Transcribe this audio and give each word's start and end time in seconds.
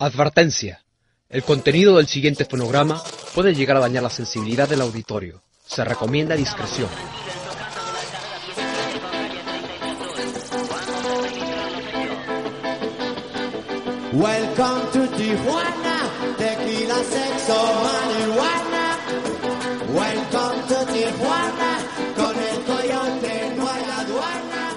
Advertencia. 0.00 0.84
El 1.28 1.42
contenido 1.42 1.96
del 1.96 2.06
siguiente 2.06 2.44
fonograma 2.44 3.02
puede 3.34 3.52
llegar 3.52 3.78
a 3.78 3.80
dañar 3.80 4.04
la 4.04 4.10
sensibilidad 4.10 4.68
del 4.68 4.80
auditorio. 4.80 5.42
Se 5.66 5.84
recomienda 5.84 6.36
discreción. 6.36 6.88
Welcome 14.12 14.82
to 14.92 15.08
Tijuana, 15.16 15.98
tequila, 16.38 16.94
sexo, 17.02 17.58
marihuana. 17.82 18.98
Welcome 19.92 20.62
to 20.68 20.86
Tijuana, 20.92 21.78
con 22.14 22.36
el 22.36 22.62
coyote 22.62 23.54
no 23.56 23.68
hay 23.68 23.82
aduana. 23.82 24.76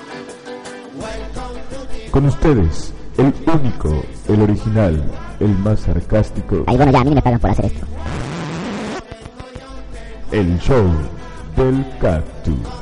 Welcome 0.95 1.61
to 1.69 1.85
Tijuana. 1.93 2.11
Con 2.11 2.25
ustedes, 2.25 2.93
el 3.17 3.33
único, 3.47 4.03
el 4.27 4.41
original, 4.41 5.03
el 5.39 5.57
más 5.59 5.81
sarcástico, 5.81 6.63
Ahí 6.67 6.77
bueno, 6.77 6.91
ya, 6.91 7.01
a 7.01 7.03
mí 7.03 7.15
me 7.15 7.21
pagan 7.21 7.39
por 7.39 7.49
hacer 7.51 7.65
esto. 7.65 7.85
el 10.31 10.57
show 10.59 10.87
del 11.57 11.85
cactus. 11.99 12.80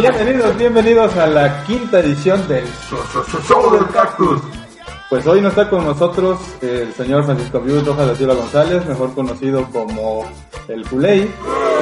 Bienvenidos, 0.00 0.56
bienvenidos 0.56 1.14
a 1.18 1.26
la 1.26 1.62
quinta 1.64 2.00
edición 2.00 2.48
del 2.48 2.64
Show, 2.88 3.70
del 3.70 3.86
Cactus. 3.88 4.40
Pues 5.10 5.26
hoy 5.26 5.42
no 5.42 5.48
está 5.48 5.68
con 5.68 5.84
nosotros 5.84 6.40
el 6.62 6.90
señor 6.94 7.24
Francisco 7.24 7.60
Viud 7.60 7.86
Rojas 7.86 8.08
de 8.08 8.16
Silva 8.16 8.32
González, 8.32 8.86
mejor 8.86 9.14
conocido 9.14 9.66
como 9.70 10.24
el 10.68 10.88
Culey, 10.88 11.30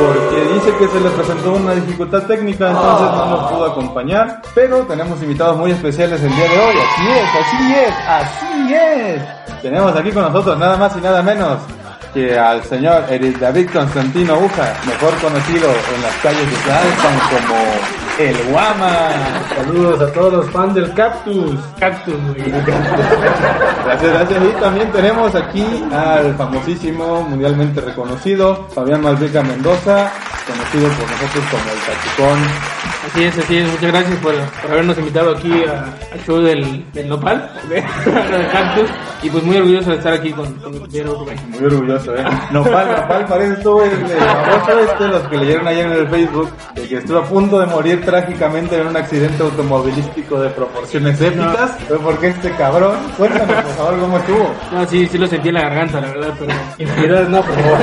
porque 0.00 0.52
dice 0.52 0.76
que 0.78 0.88
se 0.88 1.00
le 1.00 1.10
presentó 1.10 1.52
una 1.52 1.74
dificultad 1.74 2.24
técnica, 2.24 2.70
entonces 2.70 3.06
no 3.06 3.26
nos 3.26 3.52
pudo 3.52 3.66
acompañar, 3.66 4.42
pero 4.52 4.78
tenemos 4.78 5.22
invitados 5.22 5.56
muy 5.56 5.70
especiales 5.70 6.20
el 6.20 6.34
día 6.34 6.48
de 6.48 6.58
hoy, 6.58 6.74
así 6.74 7.08
es, 7.08 7.28
así 7.46 7.74
es, 7.74 7.94
así 8.08 8.74
es. 8.74 9.62
Tenemos 9.62 9.94
aquí 9.94 10.10
con 10.10 10.24
nosotros 10.24 10.58
nada 10.58 10.76
más 10.76 10.96
y 10.96 11.00
nada 11.00 11.22
menos 11.22 11.58
que 12.12 12.36
al 12.36 12.64
señor 12.64 13.04
Eric 13.10 13.38
David 13.38 13.70
Constantino 13.72 14.40
Uja, 14.40 14.74
mejor 14.86 15.14
conocido 15.20 15.68
en 15.94 16.02
las 16.02 16.16
calles 16.16 16.50
de 16.50 16.56
Tlalpan 16.56 17.18
como 17.30 18.07
el 18.18 18.36
Guama. 18.50 19.10
Saludos 19.56 20.00
a 20.00 20.12
todos 20.12 20.32
los 20.32 20.50
fans 20.50 20.74
del 20.74 20.92
Cactus. 20.94 21.56
Cactus, 21.78 22.14
güey. 22.36 22.50
Gracias, 23.84 24.12
gracias. 24.12 24.42
Y 24.44 24.60
también 24.60 24.90
tenemos 24.92 25.34
aquí 25.34 25.64
al 25.92 26.34
famosísimo, 26.36 27.22
mundialmente 27.22 27.80
reconocido, 27.80 28.66
Fabián 28.74 29.02
Malvica 29.02 29.42
Mendoza, 29.42 30.10
conocido 30.46 30.88
por 30.90 31.10
nosotros 31.10 31.44
como 31.50 31.62
el 31.72 31.78
Cachicón. 31.86 32.78
Así 33.10 33.24
es, 33.24 33.38
así 33.38 33.56
es. 33.58 33.70
Muchas 33.70 33.92
gracias 33.92 34.16
por, 34.18 34.34
por 34.34 34.70
habernos 34.70 34.98
invitado 34.98 35.32
aquí 35.36 35.64
a- 35.64 35.84
al 36.12 36.20
show 36.26 36.40
del, 36.42 36.84
del 36.92 37.08
Nopal, 37.08 37.50
¿ok? 37.64 37.70
del 38.30 38.48
Cactus. 38.50 38.90
Y 39.22 39.30
pues 39.30 39.42
muy 39.44 39.56
orgulloso 39.56 39.90
de 39.90 39.96
estar 39.96 40.12
aquí 40.12 40.30
con, 40.32 40.52
con 40.56 40.72
mi 40.72 40.78
compañero. 40.78 41.24
Muy 41.48 41.64
orgulloso, 41.64 42.14
¿eh? 42.14 42.24
Nopal, 42.50 42.88
Nopal 42.96 43.24
parece 43.26 43.54
todo 43.62 43.84
el, 43.84 43.90
el 43.92 44.18
famoso 44.18 44.78
este, 44.80 45.08
los 45.08 45.22
que 45.28 45.36
leyeron 45.38 45.66
ayer 45.68 45.86
en 45.86 45.92
el 45.92 46.08
Facebook, 46.08 46.50
de 46.74 46.88
que 46.88 46.96
estuvo 46.98 47.18
a 47.18 47.24
punto 47.24 47.58
de 47.60 47.66
morir 47.66 48.04
trágicamente 48.08 48.80
en 48.80 48.86
un 48.86 48.96
accidente 48.96 49.42
automovilístico 49.42 50.40
de 50.40 50.48
proporciones 50.50 51.20
épicas. 51.20 51.76
Fue 51.86 51.98
porque 51.98 52.28
este 52.28 52.50
cabrón, 52.52 52.96
cuéntanos 53.18 53.62
por 53.64 53.72
favor 53.74 54.00
cómo 54.00 54.16
estuvo. 54.18 54.50
No, 54.72 54.86
sí, 54.86 55.06
sí 55.06 55.18
lo 55.18 55.26
sentí 55.26 55.48
en 55.48 55.54
la 55.56 55.60
garganta, 55.62 56.00
la 56.00 56.08
verdad, 56.08 56.34
pero... 56.38 56.52
Infinidades 56.78 57.28
no, 57.28 57.42
por 57.42 57.54
favor. 57.54 57.78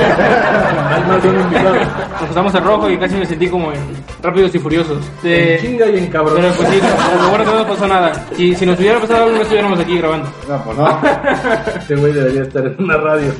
Más 1.08 1.24
invitado. 1.24 1.74
Nos 1.74 2.28
pasamos 2.28 2.54
a 2.56 2.60
rojo 2.60 2.90
y 2.90 2.98
casi 2.98 3.14
me 3.14 3.26
sentí 3.26 3.48
como 3.48 3.70
en 3.72 3.78
Rápidos 4.22 4.54
y 4.54 4.58
Furiosos. 4.58 4.98
De- 5.22 5.58
Chinga 5.60 5.86
y 5.86 5.98
en 5.98 6.06
cabrón. 6.08 6.34
Pero 6.36 6.52
pues 6.54 6.68
sí, 6.68 6.80
no, 6.82 7.22
lo 7.22 7.28
bueno 7.30 7.44
que 7.44 7.50
no 7.52 7.58
nos 7.58 7.66
pasó 7.68 7.86
nada. 7.86 8.12
Si, 8.36 8.54
si 8.56 8.66
nos 8.66 8.78
hubiera 8.80 8.98
pasado 8.98 9.24
algo, 9.24 9.36
no 9.36 9.42
estuviéramos 9.42 9.78
aquí 9.78 9.98
grabando. 9.98 10.28
No, 10.48 10.58
pues 10.64 10.76
no. 10.76 11.00
Este 11.78 11.94
güey 11.94 12.12
debería 12.12 12.42
estar 12.42 12.66
en 12.66 12.74
una 12.82 12.96
radio. 12.96 13.32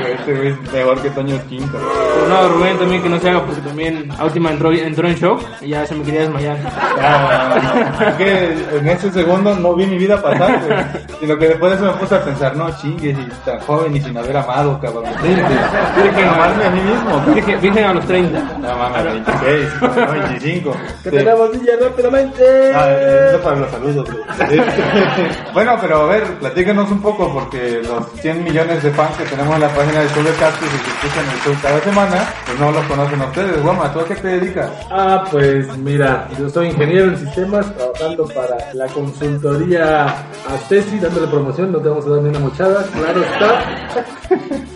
Güey, 0.00 0.12
este 0.14 0.34
güey 0.34 0.48
es 0.48 0.72
mejor 0.72 1.02
que 1.02 1.10
Toño 1.10 1.38
Quinto. 1.48 1.78
Pero 1.78 2.28
no, 2.28 2.48
Rubén 2.48 2.78
también 2.78 3.02
que 3.02 3.08
no 3.08 3.18
se 3.18 3.30
haga 3.30 3.44
porque 3.44 3.60
también 3.60 4.08
a 4.18 4.24
última 4.24 4.50
entró, 4.50 4.72
entró 4.72 5.08
en 5.08 5.14
shock 5.14 5.42
y 5.60 5.68
ya 5.68 5.86
se 5.86 5.94
me 5.94 6.04
quería 6.04 6.20
desmayar. 6.22 6.56
Ah, 7.00 8.04
es 8.08 8.14
que 8.14 8.76
en 8.78 8.88
ese 8.88 9.10
segundo 9.12 9.54
no 9.56 9.74
vi 9.74 9.86
mi 9.86 9.98
vida 9.98 10.20
pasar, 10.20 10.60
güey. 10.66 10.78
Sino 11.20 11.38
que 11.38 11.48
después 11.48 11.72
de 11.72 11.76
eso 11.78 11.86
me 11.92 11.98
puse 11.98 12.14
a 12.14 12.24
pensar, 12.24 12.56
no 12.56 12.70
chingues, 12.80 13.16
y 13.18 13.28
tan 13.44 13.58
joven 13.60 13.96
y 13.96 14.00
sin 14.00 14.16
haber 14.16 14.36
amado, 14.36 14.78
cabrón. 14.80 15.04
Virgen, 15.22 16.28
amarme 16.28 16.64
a 16.64 16.70
mí 16.70 16.80
mismo. 16.80 17.34
Virgen, 17.34 17.60
virgen 17.60 17.84
a 17.84 17.92
los 17.94 18.06
30. 18.06 18.40
No 18.60 18.76
mames, 18.76 19.04
26, 19.04 19.68
no 19.80 20.12
25. 20.12 20.72
Que 21.02 21.10
Sí. 21.10 21.16
tenemos 21.16 21.50
niña 21.54 21.72
rápidamente. 21.80 22.72
Ah, 22.74 22.90
eso 23.30 23.40
para 23.40 23.56
los 23.56 23.70
saludos, 23.70 24.08
güey. 24.10 24.22
bueno, 25.54 25.76
pero 25.80 26.02
a 26.02 26.06
ver, 26.06 26.24
platícanos 26.38 26.90
un 26.90 27.00
poco, 27.02 27.32
porque 27.32 27.82
los 27.82 28.10
100 28.20 28.44
millones 28.44 28.82
de 28.82 28.90
fans 28.90 29.16
que 29.16 29.24
tenemos 29.24 29.54
en 29.54 29.60
la 29.60 29.68
página 29.82 30.00
de 30.02 30.08
Show 30.10 30.22
de 30.22 30.32
Cactus 30.34 30.68
y 30.68 30.78
que 30.78 30.90
escuchan 30.90 31.24
el 31.28 31.40
show 31.40 31.54
cada 31.60 31.80
semana, 31.80 32.34
pues 32.46 32.60
no 32.60 32.70
los 32.70 32.86
conocen 32.86 33.20
a 33.20 33.26
ustedes. 33.26 33.62
Guama, 33.62 33.92
¿tú 33.92 34.00
a 34.00 34.04
qué 34.04 34.14
te 34.14 34.28
dedicas? 34.28 34.70
Ah, 34.90 35.24
pues 35.28 35.76
mira, 35.78 36.28
yo 36.38 36.48
soy 36.48 36.68
ingeniero 36.68 37.06
en 37.06 37.18
sistemas 37.18 37.66
trabajando 37.74 38.28
para 38.28 38.72
la 38.74 38.86
consultoría 38.86 40.14
Astesi, 40.48 41.00
dándole 41.00 41.26
promoción, 41.26 41.72
no 41.72 41.78
te 41.78 41.88
vamos 41.88 42.06
a 42.06 42.10
dar 42.10 42.22
ni 42.22 42.28
una 42.28 42.38
mochada, 42.38 42.86
claro 42.92 43.24
está. 43.24 43.64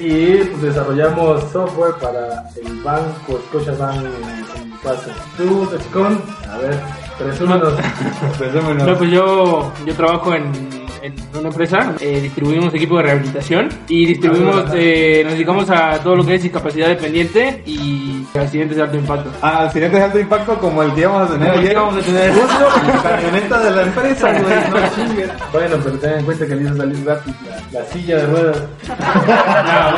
y 0.01 0.37
pues 0.39 0.63
desarrollamos 0.63 1.45
software 1.53 1.95
para 2.01 2.45
el 2.65 2.83
banco 2.83 3.41
Scotiabank 3.49 3.97
en, 3.99 4.63
en 4.63 4.71
Paso. 4.83 5.11
Tú, 5.37 5.67
Tachicón, 5.67 6.21
a 6.51 6.59
ver, 6.59 6.81
presúmenos. 7.17 7.75
Presúmenos. 8.39 8.87
No, 8.87 8.99
pues 8.99 9.11
yo, 9.11 9.73
yo 9.87 9.95
trabajo 9.95 10.35
en, 10.35 10.86
en 11.07 11.15
una 11.39 11.49
empresa, 11.49 11.95
eh, 12.01 12.21
distribuimos 12.21 12.75
equipo 12.75 12.97
de 12.97 13.03
rehabilitación 13.05 13.69
y 13.89 14.07
distribuimos, 14.07 14.65
eh, 14.75 15.23
nos 15.25 15.35
dedicamos 15.35 15.71
a 15.71 15.99
todo 16.01 16.17
lo 16.17 16.25
que 16.27 16.35
es 16.35 16.43
discapacidad 16.43 16.89
dependiente 16.89 17.63
y 17.67 18.25
accidentes 18.35 18.77
de 18.77 18.83
alto 18.83 18.97
impacto. 18.97 19.31
Ah, 19.43 19.65
accidentes 19.65 19.99
de 19.99 20.05
alto 20.05 20.19
impacto 20.19 20.59
como 20.59 20.83
el 20.83 20.93
que 20.93 21.01
íbamos 21.01 21.31
a 21.31 21.33
tener 21.33 21.51
ayer. 21.51 21.73
íbamos 21.73 21.97
a 21.97 22.01
tener. 22.01 22.33
Justo 22.35 22.69
la 22.95 23.03
camioneta 23.03 23.61
de 23.61 23.71
la 23.71 23.83
empresa, 23.83 24.33
güey. 24.33 24.43
No 24.45 24.89
chingues. 24.95 25.31
Bueno, 25.53 25.77
pero 25.83 25.99
ten 25.99 26.19
en 26.19 26.25
cuenta 26.25 26.47
que 26.47 26.57
le 26.57 26.63
hizo 26.63 26.77
salir 26.77 27.07
rápido 27.07 27.37
la, 27.73 27.81
la 27.81 27.87
silla 27.87 28.17
de 28.17 28.27
ruedas. 28.27 28.63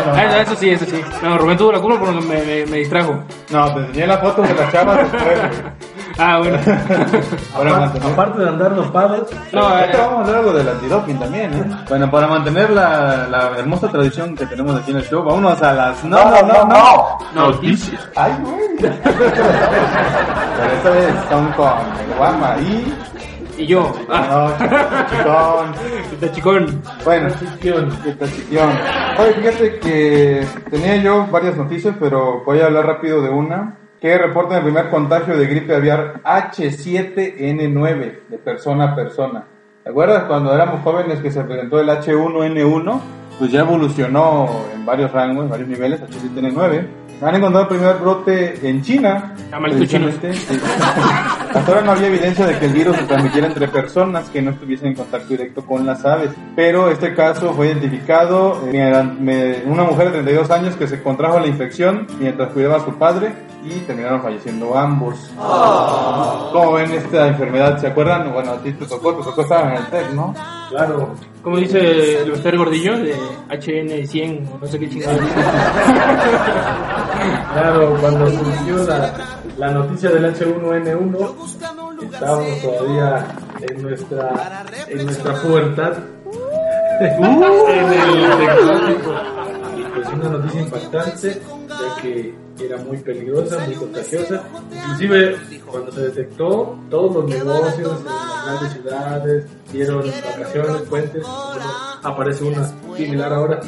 No, 0.08 0.16
eso, 0.16 0.36
eso 0.36 0.56
sí, 0.56 0.70
eso 0.70 0.84
sí. 0.86 1.00
No, 1.22 1.38
Rubén 1.38 1.56
tuvo 1.56 1.72
la 1.72 1.80
culpa 1.80 2.00
porque 2.00 2.20
me, 2.26 2.42
me, 2.42 2.66
me 2.66 2.76
distrajo. 2.78 3.22
No, 3.50 3.74
te 3.74 3.80
enseñé 3.80 4.06
la 4.06 4.18
foto 4.18 4.42
de 4.42 4.54
las 4.54 4.72
chavas 4.72 4.98
después, 5.12 5.38
güey. 5.38 5.97
Ah, 6.18 6.38
bueno. 6.38 6.58
Para 7.56 7.70
Apar- 7.70 7.80
mantener... 7.80 8.12
aparte 8.12 8.40
de 8.40 8.48
andar 8.48 8.74
dopados, 8.74 9.28
No, 9.52 9.60
Ahorita 9.60 9.92
eh, 9.98 10.00
vamos 10.00 10.18
a 10.18 10.22
hacer 10.22 10.34
algo 10.36 10.52
del 10.52 10.68
antidoping 10.68 11.18
también, 11.18 11.54
¿eh? 11.54 11.64
Bueno, 11.88 12.10
para 12.10 12.26
mantener 12.26 12.70
la, 12.70 13.26
la 13.30 13.50
hermosa 13.58 13.88
tradición 13.88 14.34
que 14.34 14.46
tenemos 14.46 14.74
aquí 14.80 14.90
en 14.90 14.96
el 14.98 15.04
show, 15.04 15.22
vámonos 15.22 15.62
a 15.62 15.72
las... 15.72 16.04
No, 16.04 16.24
no, 16.30 16.42
no, 16.42 16.64
no. 16.64 17.18
noticias. 17.46 18.08
Ay, 18.16 18.32
güey. 18.42 18.58
Pero 18.80 20.72
esta 20.76 20.90
vez 20.90 21.14
son 21.30 21.52
con 21.52 21.72
Guama 22.16 22.56
y... 22.60 22.94
Y 23.62 23.66
yo. 23.66 23.92
Ah, 24.08 24.52
No, 25.26 26.28
chicón. 26.32 26.80
Bueno, 27.04 27.28
chiquión. 27.40 27.90
Chiquión. 28.36 28.70
Oye, 29.18 29.32
fíjate 29.34 29.78
que 29.80 30.46
tenía 30.70 30.96
yo 30.96 31.26
varias 31.26 31.56
noticias, 31.56 31.94
pero 31.98 32.44
voy 32.44 32.60
a 32.60 32.66
hablar 32.66 32.86
rápido 32.86 33.20
de 33.20 33.30
una. 33.30 33.76
Que 34.00 34.16
reporta 34.16 34.58
el 34.58 34.62
primer 34.62 34.90
contagio 34.90 35.36
de 35.36 35.46
gripe 35.46 35.74
aviar 35.74 36.20
H7N9 36.22 38.28
de 38.28 38.38
persona 38.38 38.92
a 38.92 38.94
persona. 38.94 39.44
¿Te 39.82 39.90
acuerdas 39.90 40.24
cuando 40.24 40.54
éramos 40.54 40.82
jóvenes 40.82 41.20
que 41.20 41.32
se 41.32 41.42
presentó 41.42 41.80
el 41.80 41.88
H1N1? 41.88 43.00
Pues 43.40 43.50
ya 43.50 43.60
evolucionó 43.60 44.66
en 44.72 44.86
varios 44.86 45.10
rangos, 45.10 45.44
en 45.44 45.50
varios 45.50 45.68
niveles, 45.68 46.00
H7N9. 46.00 46.86
Han 47.20 47.34
encontrado 47.34 47.62
el 47.62 47.68
primer 47.68 47.96
brote 47.96 48.68
en 48.68 48.82
China. 48.82 49.34
Precisamente. 49.60 50.30
Hasta 50.30 51.66
ahora 51.66 51.82
no 51.82 51.92
había 51.92 52.08
evidencia 52.08 52.46
de 52.46 52.58
que 52.58 52.66
el 52.66 52.72
virus 52.72 52.96
se 52.96 53.04
transmitiera 53.04 53.46
entre 53.48 53.66
personas 53.68 54.28
que 54.30 54.40
no 54.42 54.50
estuviesen 54.52 54.88
en 54.88 54.94
contacto 54.94 55.28
directo 55.28 55.64
con 55.64 55.84
las 55.84 56.04
aves. 56.04 56.30
Pero 56.54 56.90
este 56.90 57.14
caso 57.14 57.52
fue 57.54 57.68
identificado 57.68 58.60
en 58.70 59.66
una 59.66 59.84
mujer 59.84 60.06
de 60.06 60.22
32 60.22 60.50
años 60.50 60.76
que 60.76 60.86
se 60.86 61.02
contrajo 61.02 61.40
la 61.40 61.46
infección 61.46 62.06
mientras 62.20 62.52
cuidaba 62.52 62.76
a 62.76 62.84
su 62.84 62.94
padre 62.94 63.32
y 63.64 63.80
terminaron 63.80 64.22
falleciendo 64.22 64.76
ambos. 64.76 65.30
¿Cómo 65.36 66.72
ven 66.74 66.92
esta 66.92 67.28
enfermedad? 67.28 67.78
¿Se 67.78 67.88
acuerdan? 67.88 68.32
Bueno, 68.32 68.52
a 68.52 68.62
ti 68.62 68.72
te 68.72 68.86
tocó, 68.86 69.14
te 69.14 69.24
tocó 69.24 69.42
estar 69.42 69.66
en 69.70 69.76
el 69.78 69.86
TEC, 69.86 70.12
¿no? 70.12 70.34
Claro. 70.70 71.14
Como 71.42 71.56
dice 71.56 72.22
el 72.22 72.30
Bester 72.30 72.56
Gordillo 72.56 72.98
de 72.98 73.14
HN100 73.48 74.54
o 74.54 74.58
no 74.58 74.66
sé 74.66 74.78
qué 74.78 74.88
chingada. 74.88 75.18
Claro, 77.52 77.96
cuando 78.00 78.30
surgió 78.30 78.84
la, 78.84 79.12
la 79.56 79.70
noticia 79.72 80.10
del 80.10 80.34
H1N1, 80.34 82.12
estábamos 82.12 82.62
todavía 82.62 83.26
en 83.60 83.82
nuestra, 83.82 84.64
en 84.86 85.04
nuestra 85.04 85.34
pubertad. 85.42 85.92
en 87.00 87.92
el 87.92 88.38
tecnológico. 88.38 89.12
Y 89.76 89.82
pues 89.94 90.08
una 90.08 90.28
noticia 90.30 90.60
impactante, 90.60 91.42
ya 91.68 92.02
que 92.02 92.34
era 92.60 92.76
muy 92.78 92.98
peligrosa, 92.98 93.58
muy 93.66 93.74
contagiosa. 93.74 94.42
Inclusive 94.72 95.36
cuando 95.66 95.92
se 95.92 96.00
detectó, 96.02 96.78
todos 96.90 97.14
los 97.14 97.30
negocios 97.30 98.00
en 98.00 98.04
las 98.04 98.44
grandes 98.46 98.72
ciudades 98.72 99.46
dieron 99.72 100.02
vacaciones, 100.24 100.82
puentes. 100.82 101.24
Aparece 102.02 102.44
una 102.44 102.68
similar 102.96 103.32
ahora. 103.32 103.60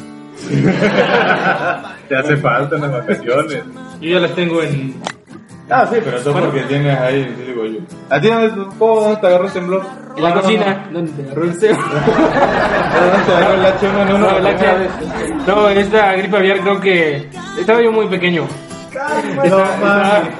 Te 2.09 2.15
hace 2.17 2.37
falta 2.37 2.75
unas 2.75 2.91
vacaciones. 2.91 3.63
Yo 4.01 4.09
ya 4.09 4.19
las 4.19 4.31
tengo 4.35 4.61
en. 4.61 4.95
Ah, 5.69 5.87
sí, 5.89 5.97
pero 6.03 6.17
eso 6.17 6.33
Bueno. 6.33 6.47
porque 6.47 6.63
tienes 6.63 6.99
ahí, 6.99 7.33
sí 7.37 7.43
digo 7.43 7.65
yo. 7.65 7.79
¿A 8.09 8.19
ti 8.19 8.27
dónde, 8.27 8.49
te 9.21 9.27
agarró 9.27 9.45
el 9.45 9.53
temblor? 9.53 9.83
En 10.17 10.23
la 10.23 10.33
cocina, 10.33 10.89
¿dónde 10.91 11.11
te 11.13 11.21
agarró 11.23 11.43
el 11.45 11.53
cebo? 11.53 11.77
¿Dónde 11.79 13.25
te 13.25 13.31
agarró 13.31 13.53
el 13.53 13.65
H1N1? 13.65 14.19
No, 14.19 14.27
H- 14.27 14.41
primera 14.57 14.73
vez? 14.75 14.89
no, 15.47 15.69
esta 15.69 16.13
gripe 16.13 16.37
aviar 16.37 16.59
creo 16.59 16.81
que 16.81 17.29
estaba 17.57 17.81
yo 17.81 17.91
muy 17.93 18.07
pequeño. 18.07 18.45
No 19.35 19.43
Estaba, 19.43 19.77
mames. 19.81 20.33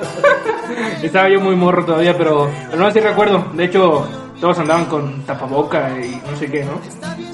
estaba 1.03 1.29
yo 1.29 1.39
muy 1.39 1.55
morro 1.55 1.85
todavía, 1.85 2.17
pero, 2.17 2.49
pero 2.69 2.81
no 2.83 2.91
sí 2.91 2.99
recuerdo. 2.99 3.45
De 3.53 3.63
hecho, 3.63 4.05
todos 4.41 4.59
andaban 4.59 4.85
con 4.85 5.21
tapaboca 5.21 5.89
y 5.99 6.19
no 6.29 6.35
sé 6.37 6.47
qué, 6.51 6.65
¿no? 6.65 6.71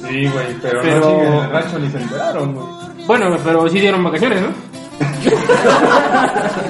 Sí, 0.08 0.28
güey, 0.28 0.56
pero, 0.62 0.82
Pero- 0.84 1.00
no 1.00 1.24
en 1.24 1.34
el 1.34 1.50
rancho 1.50 1.80
ni 1.80 1.90
se 1.90 1.98
enteraron, 1.98 2.54
güey. 2.54 2.68
Bueno, 3.08 3.36
pero 3.44 3.68
sí 3.70 3.80
dieron 3.80 4.04
vacaciones, 4.04 4.42
¿no? 4.42 4.50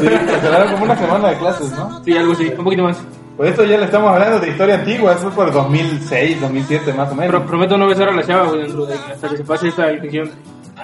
Sí, 0.00 0.06
cancelaron 0.08 0.72
como 0.72 0.84
una 0.84 0.96
semana 0.96 1.28
de 1.30 1.38
clases, 1.38 1.70
¿no? 1.72 2.02
Sí, 2.04 2.16
algo 2.16 2.32
así, 2.32 2.52
un 2.56 2.64
poquito 2.64 2.82
más. 2.82 2.98
Pues 3.36 3.50
esto 3.50 3.64
ya 3.64 3.78
le 3.78 3.84
estamos 3.86 4.10
hablando 4.12 4.38
de 4.40 4.50
historia 4.50 4.76
antigua, 4.76 5.12
eso 5.12 5.30
fue 5.30 5.44
por 5.44 5.52
2006, 5.52 6.40
2007 6.40 6.92
más 6.92 7.10
o 7.10 7.14
menos. 7.14 7.32
Pero 7.32 7.46
prometo 7.46 7.76
no 7.76 7.86
besar 7.88 8.08
a 8.08 8.12
la 8.12 8.22
chava, 8.24 8.46
güey, 8.48 8.62
dentro 8.62 8.86
de 8.86 8.94
hasta 8.94 9.28
que 9.28 9.36
se 9.36 9.44
pase 9.44 9.68
esta 9.68 9.92
infección. 9.92 10.30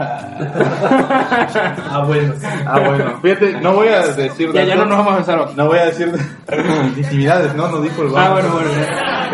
Ah, 1.93 2.05
bueno. 2.07 2.35
Ah, 2.67 2.79
bueno, 2.81 3.19
fíjate, 3.23 3.61
no 3.61 3.73
voy 3.75 3.89
a 3.89 4.07
decir 4.07 4.51
Ya, 4.53 4.65
ya 4.65 4.75
no 4.77 4.83
datos- 4.83 4.89
nos 4.89 4.99
vamos 4.99 5.13
a 5.15 5.17
besar. 5.19 5.49
No 5.57 5.67
voy 5.67 5.79
a 5.79 5.87
decir 5.87 6.13
intimidades, 6.97 7.55
¿no? 7.55 7.69
No 7.69 7.81
dijo 7.81 8.03
el 8.03 8.09
Ah, 8.09 8.11
guapo. 8.31 8.33
bueno, 8.35 8.49
bueno. 8.53 8.71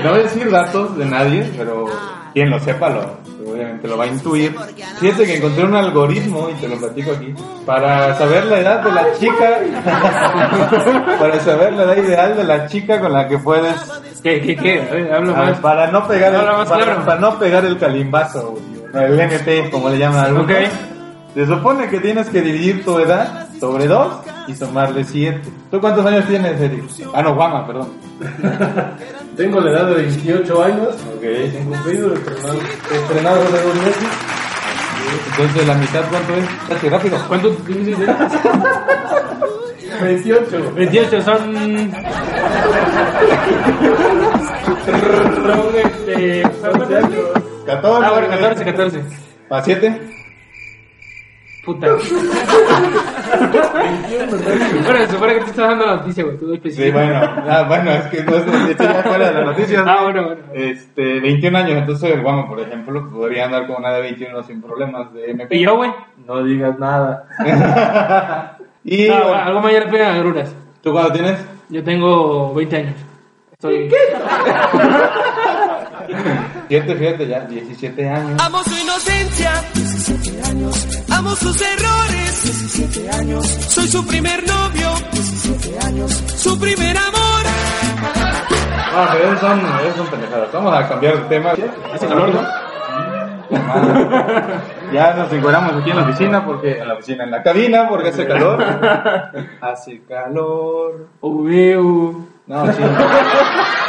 No 0.04 0.10
voy 0.10 0.20
a 0.20 0.22
decir 0.24 0.50
datos 0.50 0.96
de 0.98 1.04
nadie, 1.06 1.52
pero 1.56 1.86
quien 2.34 2.50
lo 2.50 2.58
sepa 2.60 2.90
lo, 2.90 3.00
obviamente 3.50 3.88
lo 3.88 3.96
va 3.96 4.04
a 4.04 4.08
intuir. 4.08 4.54
Fíjate 5.00 5.24
que 5.26 5.36
encontré 5.36 5.64
un 5.64 5.74
algoritmo, 5.74 6.48
y 6.50 6.54
te 6.60 6.68
lo 6.68 6.76
platico 6.76 7.12
aquí, 7.12 7.34
para 7.64 8.14
saber 8.16 8.44
la 8.46 8.60
edad 8.60 8.80
de 8.82 8.92
la 8.92 9.04
chica, 9.18 9.58
para 11.18 11.40
saber 11.40 11.72
la 11.74 11.82
edad 11.84 11.96
ideal 11.96 12.36
de 12.36 12.44
la 12.44 12.66
chica 12.66 13.00
con 13.00 13.12
la 13.12 13.26
que 13.28 13.38
puedes, 13.38 13.74
¿Qué, 14.22 14.40
qué, 14.40 14.56
qué? 14.56 15.08
Ah, 15.14 15.20
más. 15.20 15.58
para 15.60 15.86
no 15.90 16.06
pegar 16.06 16.34
el, 16.34 16.40
para, 16.68 17.04
para 17.04 17.20
no 17.20 17.38
pegar 17.38 17.64
el 17.64 17.78
calimbazo, 17.78 18.50
güey, 18.50 18.75
el 18.98 19.20
MP, 19.20 19.70
como 19.70 19.88
le 19.88 19.98
llaman 19.98 20.25
algunos. 20.25 20.50
Ok. 20.50 20.56
Se 21.34 21.46
supone 21.46 21.88
que 21.88 22.00
tienes 22.00 22.28
que 22.28 22.40
dividir 22.40 22.84
tu 22.84 22.98
edad 22.98 23.48
sobre 23.60 23.87
2 23.87 24.12
y 24.48 24.54
sumarle 24.54 25.04
7. 25.04 25.43
¿Tú 25.70 25.81
cuántos 25.81 26.06
años 26.06 26.26
tienes, 26.26 26.60
Eric? 26.60 26.84
Ah, 27.12 27.22
no, 27.22 27.34
Guama, 27.34 27.66
perdón. 27.66 27.88
Tengo 29.37 29.60
la 29.60 29.70
edad 29.70 29.87
de 29.88 29.94
28 29.96 30.62
años. 30.64 30.94
Ok. 31.14 31.22
Recién 31.22 31.64
cumplido, 31.66 32.14
estrenado, 32.14 32.58
estrenado 32.90 33.43
hace 33.43 33.62
dos 33.62 33.75
meses. 33.75 34.08
Entonces, 35.31 35.66
¿la 35.66 35.75
mitad 35.75 36.02
cuánto 36.10 36.34
es? 36.34 36.49
Casi 36.69 36.88
rápido. 36.88 37.19
¿Cuánto 37.28 37.50
tienes 37.50 37.99
de 37.99 38.04
edad? 38.04 38.32
28. 40.02 40.72
28 40.75 41.22
son. 41.22 41.54
son 45.46 45.76
este. 45.84 46.42
11 47.66 47.72
años. 47.72 47.82
14. 47.82 48.06
Ah, 48.06 48.12
bueno, 48.12 48.28
14, 48.28 48.64
14. 48.64 49.02
¿Para 49.48 49.62
7? 49.62 50.00
Puta. 51.64 51.88
bueno, 51.88 52.00
se 54.98 55.08
supone 55.08 55.34
que 55.34 55.40
te 55.40 55.50
estás 55.50 55.68
dando 55.68 55.84
la 55.84 55.96
noticia, 55.96 56.22
güey. 56.22 56.38
Tú. 56.38 56.56
Sí, 56.70 56.90
bueno. 56.92 57.20
Ah, 57.48 57.64
bueno, 57.66 57.90
es 57.90 58.06
que 58.06 58.22
no 58.22 58.36
es 58.36 58.46
noticia 58.46 58.92
ya 58.92 59.02
fuera 59.02 59.28
de 59.28 59.34
las 59.34 59.44
noticias. 59.46 59.82
Ah, 59.84 60.04
bueno, 60.04 60.26
bueno. 60.26 60.42
Este, 60.54 61.20
21 61.20 61.58
años, 61.58 61.78
entonces 61.78 62.22
Guama, 62.22 62.46
por 62.46 62.60
ejemplo, 62.60 63.10
podría 63.10 63.46
andar 63.46 63.66
con 63.66 63.76
una 63.78 63.94
de 63.94 64.02
21 64.02 64.44
sin 64.44 64.62
problemas 64.62 65.12
de 65.12 65.32
MP. 65.32 65.56
¿Y 65.56 65.64
yo, 65.64 65.76
güey? 65.76 65.90
No 66.24 66.44
digas 66.44 66.78
nada. 66.78 67.26
y 68.84 69.08
Ah, 69.08 69.22
bueno, 69.24 69.42
algo 69.42 69.60
mañana 69.60 69.90
pegan 69.90 70.14
agruras. 70.14 70.54
¿tú 70.82 70.92
cuándo 70.92 71.12
tienes? 71.12 71.44
Yo 71.68 71.82
tengo 71.82 72.54
20 72.54 72.76
años. 72.76 72.94
Estoy. 73.52 73.90
7, 73.90 74.16
fíjate 76.69 77.26
ya, 77.29 77.41
17 77.41 78.08
años. 78.08 78.43
Amo 78.43 78.62
su 78.64 78.79
inocencia, 78.79 79.53
17 79.75 80.43
años. 80.50 80.88
Amo 81.11 81.37
sus 81.37 81.61
errores, 81.61 82.43
17 82.44 83.11
años. 83.11 83.47
Soy 83.47 83.88
su 83.88 84.06
primer 84.06 84.47
novio, 84.47 84.91
17 85.12 85.87
años. 85.87 86.12
Su 86.37 86.58
primer 86.58 86.97
amor. 86.97 87.43
Ah, 88.99 89.11
pero 89.12 89.25
esos 89.29 89.41
son, 89.41 89.61
esos 89.61 89.97
son 89.97 90.06
pendejadas. 90.06 90.53
Vamos 90.53 90.75
a 90.75 90.88
cambiar 90.88 91.23
de 91.23 91.29
tema. 91.29 91.53
Hace 91.93 92.06
calor, 92.06 92.35
¿no? 92.35 92.67
Ya 94.93 95.14
nos 95.14 95.32
encuadramos 95.32 95.75
aquí 95.75 95.91
en 95.91 95.97
la 95.97 96.02
oficina 96.02 96.44
porque 96.44 96.79
en 96.79 96.88
la 96.88 96.94
oficina, 96.94 97.25
en 97.25 97.31
la 97.31 97.43
cabina 97.43 97.88
porque 97.88 98.09
hace 98.09 98.26
calor. 98.26 98.62
hace 99.61 100.02
calor. 100.05 101.09
Veo. 101.23 102.26
No, 102.47 102.73
sí. 102.73 102.82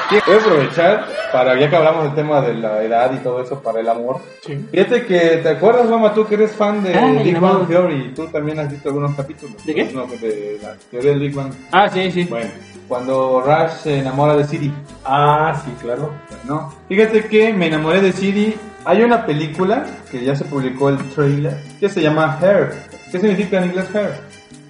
A 0.10 0.36
aprovechar 0.38 1.06
para 1.34 1.60
ya 1.60 1.70
que 1.70 1.76
hablamos 1.76 2.06
del 2.06 2.16
tema 2.16 2.40
de 2.42 2.54
la 2.54 2.82
edad 2.84 3.12
y 3.14 3.18
todo 3.18 3.42
eso 3.42 3.62
para 3.62 3.82
el 3.82 3.90
amor. 3.90 4.22
Sí. 4.46 4.58
Fíjate 4.72 5.06
que 5.06 5.20
te 5.44 5.50
acuerdas, 5.50 5.90
mamá, 5.90 6.14
tú 6.14 6.26
que 6.26 6.36
eres 6.36 6.54
fan 6.54 6.82
de 6.84 6.94
Ah, 6.96 7.12
Big. 7.24 7.38
Bang 7.40 7.68
Theory, 7.68 8.14
tú 8.16 8.26
también 8.28 8.60
has 8.60 8.72
visto 8.72 8.88
algunos 8.90 9.16
capítulos. 9.16 9.66
¿De 9.66 9.76
qué? 9.76 9.86
No, 9.94 10.06
de 10.08 10.60
la 10.62 10.76
teoría 10.90 11.12
del 11.12 11.20
Big 11.20 11.36
Bang. 11.36 11.52
Ah, 11.72 11.90
sí, 11.90 12.10
sí. 12.12 12.24
Bueno, 12.24 12.50
cuando 12.88 13.42
Rush 13.42 13.72
se 13.84 14.00
enamora 14.00 14.36
de 14.38 14.46
Siri. 14.46 14.72
Ah, 15.04 15.62
sí, 15.66 15.72
claro. 15.82 16.12
¿no? 16.46 16.74
Fíjate 16.88 17.26
que 17.26 17.52
me 17.54 17.68
enamoré 17.68 18.02
de 18.02 18.14
Siri. 18.14 18.56
Hay 18.86 19.02
una 19.04 19.26
película 19.26 19.86
que 20.10 20.24
ya 20.24 20.34
se 20.36 20.46
publicó 20.46 20.88
el 20.88 20.98
trailer 21.10 21.58
que 21.80 21.90
se 21.90 22.02
llama 22.02 22.38
Hair. 22.42 22.72
¿Qué 23.12 23.20
significa 23.20 23.58
en 23.58 23.66
inglés 23.66 23.94
Hair? 23.94 24.12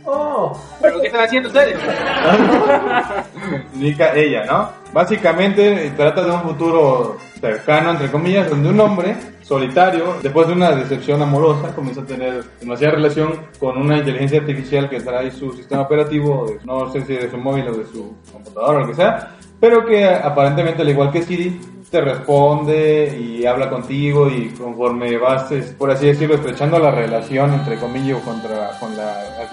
Oh, 0.09 0.57
¿Pero 0.81 1.01
qué 1.01 1.07
están 1.07 1.25
haciendo 1.25 1.49
ustedes? 1.49 1.77
Significa 3.73 4.15
ella, 4.15 4.45
¿no? 4.45 4.69
Básicamente 4.93 5.87
eh, 5.87 5.91
trata 5.95 6.23
de 6.23 6.31
un 6.31 6.41
futuro 6.41 7.17
cercano, 7.39 7.91
entre 7.91 8.09
comillas, 8.09 8.49
donde 8.49 8.69
un 8.69 8.79
hombre 8.79 9.15
solitario, 9.41 10.15
después 10.21 10.47
de 10.47 10.53
una 10.53 10.71
decepción 10.71 11.21
amorosa, 11.21 11.73
comienza 11.75 12.01
a 12.01 12.05
tener 12.05 12.43
demasiada 12.59 12.95
relación 12.95 13.33
con 13.59 13.77
una 13.77 13.97
inteligencia 13.97 14.39
artificial 14.39 14.89
que 14.89 14.99
trae 14.99 15.31
su 15.31 15.53
sistema 15.53 15.83
operativo, 15.83 16.53
no 16.65 16.91
sé 16.91 17.05
si 17.05 17.13
de 17.13 17.29
su 17.29 17.37
móvil 17.37 17.67
o 17.69 17.77
de 17.77 17.85
su 17.85 18.15
computadora 18.31 18.79
o 18.79 18.81
lo 18.81 18.87
que 18.87 18.95
sea, 18.95 19.35
pero 19.59 19.85
que 19.85 20.05
aparentemente, 20.05 20.81
al 20.81 20.89
igual 20.89 21.11
que 21.11 21.23
Siri, 21.23 21.59
te 21.89 22.01
responde 22.01 23.17
y 23.17 23.45
habla 23.45 23.69
contigo 23.69 24.29
y 24.29 24.49
conforme 24.49 25.17
vas, 25.17 25.51
por 25.77 25.89
así 25.89 26.07
decirlo, 26.07 26.35
estrechando 26.35 26.79
la 26.79 26.91
relación, 26.91 27.53
entre 27.53 27.77
comillas, 27.77 28.21
contra, 28.23 28.71
con 28.79 28.95
la 28.97 29.47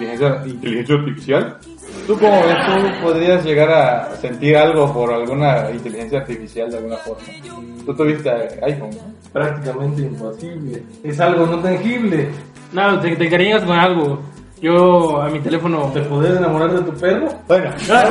inteligencia 0.45 0.95
artificial, 0.95 1.57
¿Tú 2.07 2.17
cómo 2.19 2.41
ves? 2.43 2.55
¿Tú 2.65 2.71
podrías 3.03 3.43
llegar 3.43 3.69
a 3.71 4.15
sentir 4.17 4.55
algo 4.57 4.93
por 4.93 5.11
alguna 5.11 5.71
inteligencia 5.71 6.19
artificial 6.19 6.69
de 6.69 6.77
alguna 6.77 6.97
forma? 6.97 7.23
Tú 7.85 7.95
tuviste 7.95 8.29
iPhone, 8.63 8.91
¿no? 8.91 9.15
prácticamente 9.33 10.01
imposible. 10.03 10.83
Es 11.03 11.19
algo 11.19 11.45
no 11.47 11.59
tangible. 11.59 12.29
No, 12.71 12.99
te, 12.99 13.15
te 13.15 13.29
cariñas 13.29 13.63
con 13.63 13.77
algo. 13.77 14.19
Yo 14.61 15.21
a 15.21 15.29
mi 15.29 15.39
teléfono. 15.39 15.91
¿Te 15.93 16.01
podés 16.01 16.37
enamorar 16.37 16.71
de 16.71 16.81
tu 16.81 16.93
perro? 16.97 17.27
Bueno, 17.47 17.69
no, 17.87 18.03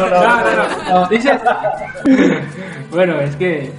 no, 0.00 0.10
No, 0.10 0.90
no, 0.90 1.00
no. 1.00 1.08
Dices. 1.08 1.38
bueno, 2.90 3.20
es 3.20 3.36
que. 3.36 3.72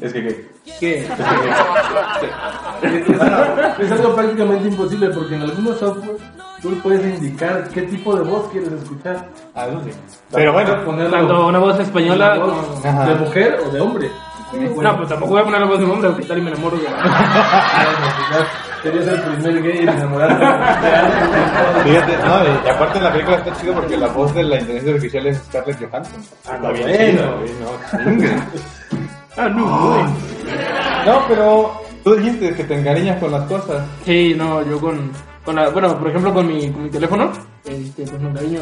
Es 0.00 0.12
que, 0.12 0.46
¿qué? 0.80 0.98
es- 0.98 1.08
es 3.80 3.92
algo 3.92 4.14
prácticamente 4.14 4.68
imposible 4.68 5.08
porque 5.10 5.34
en 5.36 5.42
algunos 5.42 5.78
software 5.78 6.16
tú 6.62 6.78
puedes 6.80 7.04
indicar 7.18 7.68
qué 7.68 7.82
tipo 7.82 8.14
de 8.16 8.22
voz 8.22 8.48
quieres 8.50 8.72
escuchar. 8.72 9.28
Ah, 9.54 9.66
no 9.72 9.82
sé. 9.82 9.90
Pero 10.30 10.52
bueno, 10.52 10.84
ponerlo 10.84 11.16
tanto 11.16 11.46
una 11.48 11.58
voz 11.58 11.80
española 11.80 12.34
una 12.36 12.44
voz 12.44 12.80
como. 12.80 13.04
De 13.04 13.14
mujer 13.16 13.58
o 13.66 13.70
de 13.70 13.80
hombre. 13.80 14.10
No, 14.52 14.96
pues 14.96 15.08
tampoco 15.08 15.32
voy 15.32 15.40
a 15.40 15.44
poner 15.44 15.60
la 15.60 15.66
voz 15.66 15.78
de 15.78 15.84
un 15.84 15.90
hombre, 15.92 16.10
porque 16.10 16.26
tal 16.26 16.38
y 16.38 16.42
me 16.42 16.50
enamoro 16.50 16.76
de. 16.76 16.84
Serías 18.82 19.06
el 19.06 19.20
primer 19.20 19.62
gay 19.62 19.78
en 19.78 19.88
fíjate, 21.84 22.16
no, 22.26 22.44
y 22.44 22.68
aparte 22.68 22.98
en 22.98 23.04
la 23.04 23.12
película 23.12 23.36
está 23.36 23.56
chido 23.60 23.74
porque 23.74 23.96
la 23.96 24.08
voz 24.08 24.34
de 24.34 24.42
la 24.42 24.58
inteligencia 24.58 24.94
artificial 24.94 25.26
es 25.28 25.38
Scarlett 25.44 25.78
Johansson. 25.88 26.22
Ah, 26.48 26.56
Está 26.56 26.58
no, 26.58 26.72
bien 26.72 27.16
güey, 27.38 27.52
no. 27.60 27.70
Ah, 29.36 29.48
no. 29.48 30.04
No, 31.06 31.24
pero 31.28 31.80
tú 32.02 32.14
dijiste 32.16 32.54
que 32.54 32.64
te 32.64 32.74
encariñas 32.78 33.20
con 33.20 33.30
las 33.30 33.44
cosas. 33.44 33.86
Sí, 34.04 34.34
no, 34.36 34.64
yo 34.68 34.80
con. 34.80 35.12
Con 35.44 35.56
la, 35.56 35.68
bueno, 35.70 35.96
por 35.98 36.08
ejemplo, 36.08 36.32
con 36.34 36.46
mi, 36.46 36.70
con 36.70 36.84
mi 36.84 36.90
teléfono, 36.90 37.32
este, 37.64 38.04
pues 38.04 38.20
me 38.20 38.32
cariño. 38.32 38.60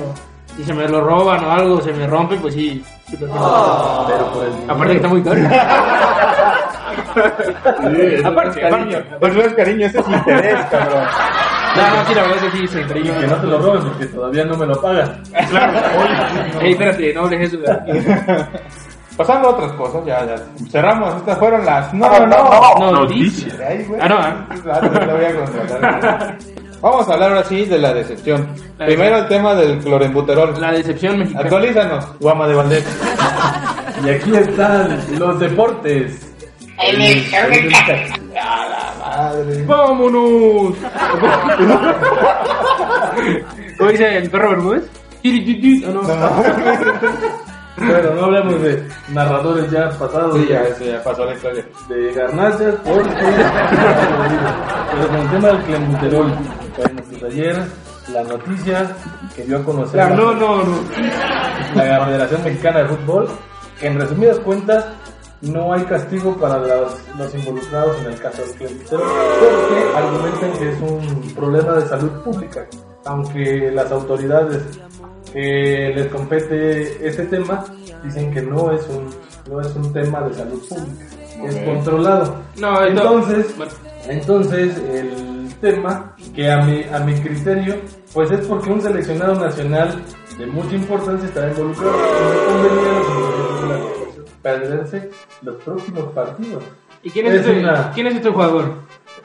Si 0.57 0.65
se 0.65 0.75
me 0.75 0.89
lo 0.89 1.01
roban 1.01 1.45
o 1.45 1.51
algo, 1.53 1.81
se 1.81 1.93
me 1.93 2.07
rompe, 2.09 2.37
pues 2.37 2.55
sí. 2.55 2.83
sí 3.07 3.17
prefiero- 3.17 4.05
Pero 4.09 4.33
por 4.33 4.45
el 4.47 4.53
Aparte 4.71 4.91
que 4.91 4.97
está 4.97 5.09
muy 5.09 5.23
caro. 5.23 5.41
Aparte, 8.25 8.67
aparte. 8.67 9.05
Pues 9.21 9.35
no 9.35 9.43
es 9.43 9.55
cariño, 9.55 9.87
ese 9.87 9.99
es 10.01 10.09
interés, 10.09 10.61
cabrón. 10.71 11.05
No, 11.77 11.97
no, 11.97 12.05
sí, 12.07 12.15
la 12.15 12.23
verdad 12.23 12.37
es 12.37 12.43
que 12.53 12.59
sí, 12.59 12.69
se 12.69 12.75
Que 12.79 12.83
estrelló. 12.83 13.27
no 13.29 13.37
te 13.37 13.47
lo 13.47 13.59
robes 13.59 13.85
porque 13.85 14.07
todavía 14.07 14.45
no 14.45 14.57
me 14.57 14.67
lo 14.67 14.81
pagan. 14.81 15.23
Ey, 16.61 16.73
espérate, 16.73 17.15
no 17.15 17.21
hables 17.23 17.53
eso. 17.53 17.59
Pasando 19.17 19.49
a 19.49 19.51
otras 19.53 19.73
cosas, 19.73 20.05
ya, 20.07 20.25
ya. 20.25 20.37
Cerramos, 20.71 21.15
estas 21.17 21.39
fueron 21.39 21.65
las. 21.65 21.93
No, 21.95 22.09
no, 22.09 22.27
no. 22.27 22.75
No, 22.79 22.93
Noticias. 22.93 23.53
noticias. 23.55 23.61
Ahí, 23.61 23.85
güey. 23.85 24.01
Ah, 24.03 24.09
no, 24.09 24.17
ah. 24.19 24.47
Ah, 24.51 24.81
no, 24.83 24.91
te 25.01 25.13
voy 25.13 25.25
a 25.25 25.35
contratar. 25.37 26.39
Vamos 26.81 27.09
a 27.09 27.13
hablar 27.13 27.31
ahora 27.31 27.45
sí 27.45 27.67
de 27.67 27.79
la 27.79 27.93
decepción. 27.93 28.49
La 28.79 28.87
Primero 28.87 29.19
el 29.19 29.29
tema 29.29 29.55
del 29.55 29.79
clorenbuterol. 29.79 30.59
La 30.61 30.73
decepción 30.73 31.19
mexicana. 31.19 31.45
Actualízanos, 31.45 32.19
Guama 32.19 32.49
de 32.49 32.55
Valdés. 32.55 32.87
Y 34.05 34.09
aquí 34.09 34.35
están 34.35 34.99
los 35.19 35.39
deportes. 35.39 36.27
Madre. 38.99 39.65
¡Vámonos! 39.67 40.75
¿Cómo 43.77 43.91
dice 43.91 44.17
el 44.17 44.31
perro 44.31 44.51
Bermúdez? 44.51 44.85
Ah, 45.23 45.91
no. 45.93 46.01
Bueno, 47.77 48.15
no 48.15 48.25
hablemos 48.25 48.61
de 48.63 48.89
narradores 49.09 49.71
ya 49.71 49.91
pasados. 49.91 50.37
Sí, 50.37 50.47
ya, 50.49 50.63
eso 50.63 50.85
ya 50.85 51.03
pasó 51.03 51.25
la 51.25 51.35
historia. 51.35 51.65
de 51.89 52.13
garnachas 52.13 52.75
porque 52.85 53.11
pero 54.93 55.09
con 55.09 55.17
el 55.17 55.31
tema 55.31 55.49
del 55.49 55.63
clenbuterol 55.63 56.27
bueno 56.77 57.03
pues 57.09 57.23
ayer 57.25 57.65
la 58.13 58.23
noticia 58.25 58.97
que 59.35 59.45
dio 59.45 59.59
a 59.59 59.65
conocer 59.65 59.97
la, 59.97 60.11
no, 60.11 60.35
no, 60.35 60.65
no. 60.65 60.77
la 61.75 62.07
Federación 62.07 62.45
Mexicana 62.45 62.81
de 62.81 62.89
Fútbol 62.89 63.29
que 63.79 63.87
en 63.87 64.01
resumidas 64.01 64.39
cuentas 64.41 64.85
no 65.43 65.73
hay 65.73 65.85
castigo 65.85 66.37
para 66.37 66.59
los, 66.59 66.93
los 67.17 67.35
involucrados 67.35 67.97
en 68.01 68.13
el 68.13 68.21
caso 68.21 68.43
del 68.43 68.55
clenbuterol 68.57 69.09
porque 69.41 69.97
argumentan 69.97 70.53
que 70.59 70.71
es 70.71 70.81
un 70.81 71.35
problema 71.35 71.73
de 71.75 71.87
salud 71.87 72.11
pública 72.25 72.67
aunque 73.05 73.71
las 73.73 73.91
autoridades 73.91 74.63
que 75.33 75.93
les 75.95 76.07
compete 76.09 77.07
este 77.07 77.25
tema 77.27 77.65
dicen 78.05 78.33
que 78.33 78.43
no 78.43 78.73
es 78.73 78.87
un 78.89 79.09
no 79.51 79.61
es 79.61 79.75
un 79.77 79.93
tema 79.93 80.21
de 80.23 80.35
salud 80.35 80.61
pública 80.69 81.05
es 81.47 81.57
controlado 81.65 82.37
No, 82.59 82.85
entonces 82.85 83.57
Bueno. 83.57 83.73
entonces 84.09 84.77
el 84.79 85.55
tema 85.61 86.15
que 86.35 86.51
a 86.51 86.63
mi 86.63 86.83
a 86.93 86.99
mi 87.01 87.15
criterio 87.15 87.77
pues 88.13 88.31
es 88.31 88.47
porque 88.47 88.71
un 88.71 88.81
seleccionado 88.81 89.35
nacional 89.35 90.03
de 90.39 90.47
mucha 90.47 90.75
importancia 90.75 91.29
está 91.29 91.49
involucrado 91.49 91.93
y 91.97 92.01
no 92.01 92.53
convenía 92.53 92.91
a 92.91 92.99
los 92.99 93.09
intereses 93.09 93.61
de 93.61 93.69
la 93.69 93.79
población 93.79 94.25
perderse 94.43 95.11
los 95.43 95.63
próximos 95.63 96.05
partidos 96.15 96.65
¿Y 97.03 97.09
quién 97.11 97.27
es, 97.29 97.35
Es 97.35 97.47
este, 97.47 97.61
una- 97.61 97.91
quién 97.93 98.07
es 98.09 98.15
este 98.17 98.31
jugador? 98.31 98.75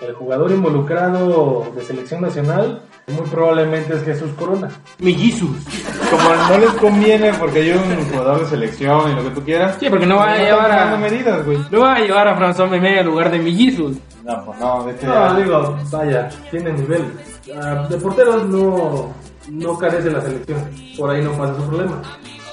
el 0.02 0.14
jugador 0.14 0.52
involucrado 0.52 1.72
de 1.76 1.82
selección 1.84 2.22
nacional 2.22 2.82
muy 3.08 3.28
probablemente 3.30 3.96
es 3.96 4.04
Jesús 4.04 4.32
Corona 4.38 4.70
Mellizos. 5.00 5.50
Como 6.10 6.36
no 6.50 6.58
les 6.58 6.72
conviene 6.72 7.34
porque 7.34 7.60
hay 7.60 7.72
un 7.72 8.10
jugador 8.10 8.42
de 8.42 8.48
selección 8.48 9.12
y 9.12 9.16
lo 9.16 9.24
que 9.24 9.30
tú 9.30 9.44
quieras. 9.44 9.78
Sí, 9.80 9.90
porque 9.90 10.06
no 10.06 10.18
va 10.18 10.34
a 10.34 10.38
llevar 10.38 10.72
a... 10.72 10.98
medidas, 10.98 11.46
güey. 11.46 11.60
No 11.70 11.82
va 11.82 11.96
a 11.96 12.00
llevar 12.00 12.28
a 12.28 12.38
François 12.38 12.70
Memé 12.70 13.00
en 13.00 13.06
lugar 13.06 13.30
de 13.30 13.40
Mellizos. 13.40 13.98
No, 14.24 14.44
pues 14.44 14.60
no, 14.60 14.90
este 14.90 15.06
No, 15.06 15.36
digo, 15.36 15.78
vaya, 15.92 16.30
tiene 16.50 16.74
nivel. 16.74 17.04
Ah, 17.56 17.86
de 17.88 17.98
porteros 17.98 18.44
no, 18.46 19.14
no 19.50 19.78
carece 19.78 20.10
la 20.10 20.22
selección, 20.22 20.58
por 20.98 21.12
ahí 21.12 21.24
no 21.24 21.32
pasa 21.34 21.56
su 21.56 21.64
problema. 21.68 22.02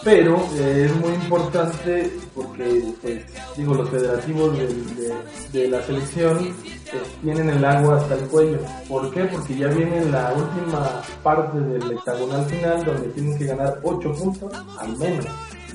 Pero 0.04 0.36
eh, 0.56 0.86
es 0.90 0.96
muy 0.96 1.12
importante 1.14 2.10
porque, 2.34 2.82
pues, 3.00 3.20
digo, 3.56 3.74
los 3.74 3.88
federativos 3.88 4.58
de, 4.58 4.66
de- 4.66 5.12
de 5.52 5.68
la 5.68 5.82
selección 5.82 6.38
eh, 6.48 7.02
tienen 7.22 7.48
el 7.50 7.64
agua 7.64 7.98
hasta 7.98 8.14
el 8.14 8.22
cuello. 8.22 8.58
¿Por 8.88 9.10
qué? 9.12 9.24
Porque 9.26 9.54
ya 9.56 9.68
viene 9.68 10.04
la 10.06 10.32
última 10.32 11.02
parte 11.22 11.58
del 11.60 11.92
hexagonal 11.92 12.44
final 12.46 12.84
donde 12.84 13.08
tienen 13.10 13.38
que 13.38 13.46
ganar 13.46 13.78
8 13.82 14.12
puntos 14.12 14.52
al 14.80 14.96
menos. 14.96 15.24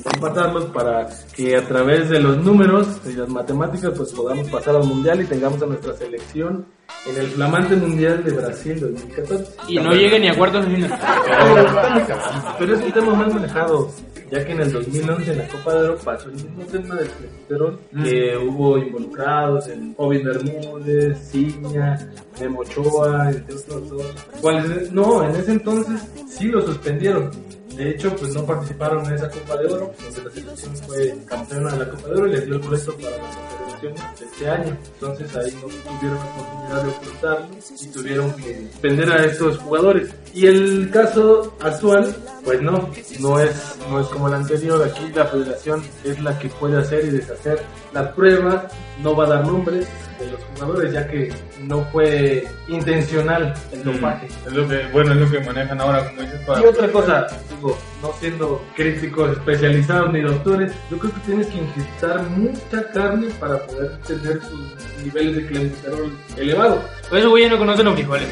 No 0.06 0.12
empatarlos 0.14 0.66
para 0.66 1.08
que 1.36 1.56
a 1.56 1.68
través 1.68 2.10
de 2.10 2.20
los 2.20 2.38
números 2.38 2.88
y 3.06 3.14
las 3.14 3.28
matemáticas 3.30 3.92
pues 3.98 4.12
podamos 4.14 4.48
pasar 4.50 4.76
al 4.76 4.84
mundial 4.84 5.22
y 5.22 5.26
tengamos 5.26 5.60
a 5.62 5.66
nuestra 5.66 5.96
selección 5.96 6.66
en 7.08 7.18
el 7.18 7.28
flamante 7.28 7.76
mundial 7.76 8.24
de 8.24 8.32
Brasil 8.32 8.80
2014. 8.80 9.46
Y 9.68 9.78
no 9.80 9.94
llegue 9.94 10.20
ni 10.20 10.28
a 10.28 10.36
cuartos 10.38 10.66
de 10.68 10.76
final. 10.76 11.00
Pero 12.60 12.76
es 12.76 12.84
un 12.84 12.92
tema 12.92 13.14
más 13.16 13.34
manejado, 13.34 13.90
ya 14.30 14.46
que 14.46 14.52
en 14.52 14.62
el 14.62 14.72
2011 14.72 15.32
en 15.32 15.38
la 15.38 15.48
Copa 15.48 15.74
de 15.74 15.82
Oro 15.82 15.98
pasó 15.98 16.30
el 16.30 16.36
mismo 16.36 16.64
tema 16.66 16.96
del 16.96 17.10
colesterol, 17.10 17.80
que 18.04 18.38
hubo 18.38 18.78
involucrados 18.78 19.68
en 19.68 19.94
Ovid 19.98 20.26
Bermúdez, 20.26 21.18
Ciña, 21.30 21.98
Memo 22.40 22.60
Ochoa, 22.60 23.32
entre 23.32 23.56
otros 23.56 23.90
dos. 23.90 24.16
¿Cuáles? 24.42 24.92
No, 24.92 25.24
en 25.24 25.36
ese 25.36 25.54
entonces 25.54 26.02
sí 26.30 26.48
lo 26.48 26.62
suspendieron. 26.62 27.32
De 27.76 27.92
hecho, 27.92 28.16
pues 28.16 28.34
no 28.34 28.44
participaron 28.44 29.06
en 29.06 29.14
esa 29.14 29.30
Copa 29.30 29.56
de 29.58 29.68
Oro, 29.68 29.94
donde 30.04 30.24
la 30.24 30.32
selección 30.32 30.76
fue 30.78 31.16
campeona 31.28 31.72
de 31.74 31.78
la 31.78 31.90
Copa 31.90 32.08
de 32.08 32.14
Oro 32.16 32.28
y 32.28 32.32
les 32.32 32.46
dio 32.46 32.56
el 32.56 32.62
boleto 32.62 32.96
para 32.96 33.18
la 33.18 33.24
Confederación 33.24 33.94
de 34.20 34.26
este 34.26 34.50
año. 34.50 34.78
Entonces 34.94 35.36
ahí 35.36 35.54
no 35.62 35.68
tuvieron 35.68 36.18
la 36.18 36.26
oportunidad 36.26 36.84
de 36.84 36.90
ocultarlo 36.90 37.48
y 37.80 37.88
tuvieron 37.88 38.34
que 38.34 38.68
vender 38.82 39.12
a 39.12 39.26
estos 39.26 39.58
jugadores. 39.60 40.10
Y 40.34 40.48
el 40.48 40.90
caso 40.92 41.56
actual, 41.60 42.16
pues 42.48 42.62
no, 42.62 42.90
no 43.20 43.40
es, 43.42 43.78
no 43.90 44.00
es 44.00 44.08
como 44.08 44.30
el 44.30 44.36
anterior. 44.36 44.82
Aquí 44.82 45.12
la 45.14 45.26
federación 45.26 45.84
es 46.06 46.18
la 46.22 46.40
que 46.40 46.48
puede 46.48 46.78
hacer 46.78 47.04
y 47.04 47.10
deshacer 47.10 47.62
la 47.94 48.14
prueba. 48.14 48.70
No 49.04 49.18
va 49.18 49.26
a 49.26 49.28
dar 49.28 49.46
nombres 49.46 49.86
de 50.18 50.32
los 50.32 50.40
jugadores, 50.44 50.94
ya 50.94 51.08
que 51.08 51.30
no 51.64 51.84
fue 51.92 52.48
intencional 52.70 53.54
el 53.74 53.84
dopaje. 53.84 54.28
Es 54.46 54.54
lo 54.54 54.68
que, 54.68 54.88
bueno, 54.94 55.12
es 55.12 55.18
lo 55.18 55.30
que 55.30 55.46
manejan 55.46 55.82
ahora, 55.82 56.08
como 56.08 56.22
dices, 56.22 56.40
para... 56.48 56.62
Y 56.62 56.66
otra 56.66 56.92
cosa, 56.92 57.28
digo, 57.54 57.78
no 58.02 58.12
siendo 58.20 58.64
críticos 58.76 59.32
especializados 59.32 60.14
ni 60.14 60.22
doctores, 60.22 60.72
yo 60.90 60.98
creo 60.98 61.14
que 61.14 61.20
tienes 61.22 61.48
que 61.48 61.58
inyectar 61.58 62.24
mucha 62.30 62.92
carne 62.92 63.28
para 63.40 63.60
poder 63.68 63.98
tener 64.08 64.40
tus 64.40 65.04
niveles 65.04 65.36
de 65.36 65.48
colesterol 65.48 66.18
elevados. 66.38 66.84
Por 67.10 67.18
eso, 67.20 67.30
güey, 67.30 67.44
ya 67.44 67.50
no 67.50 67.58
conocen 67.58 67.86
los 67.86 67.96
frijoles. 67.96 68.28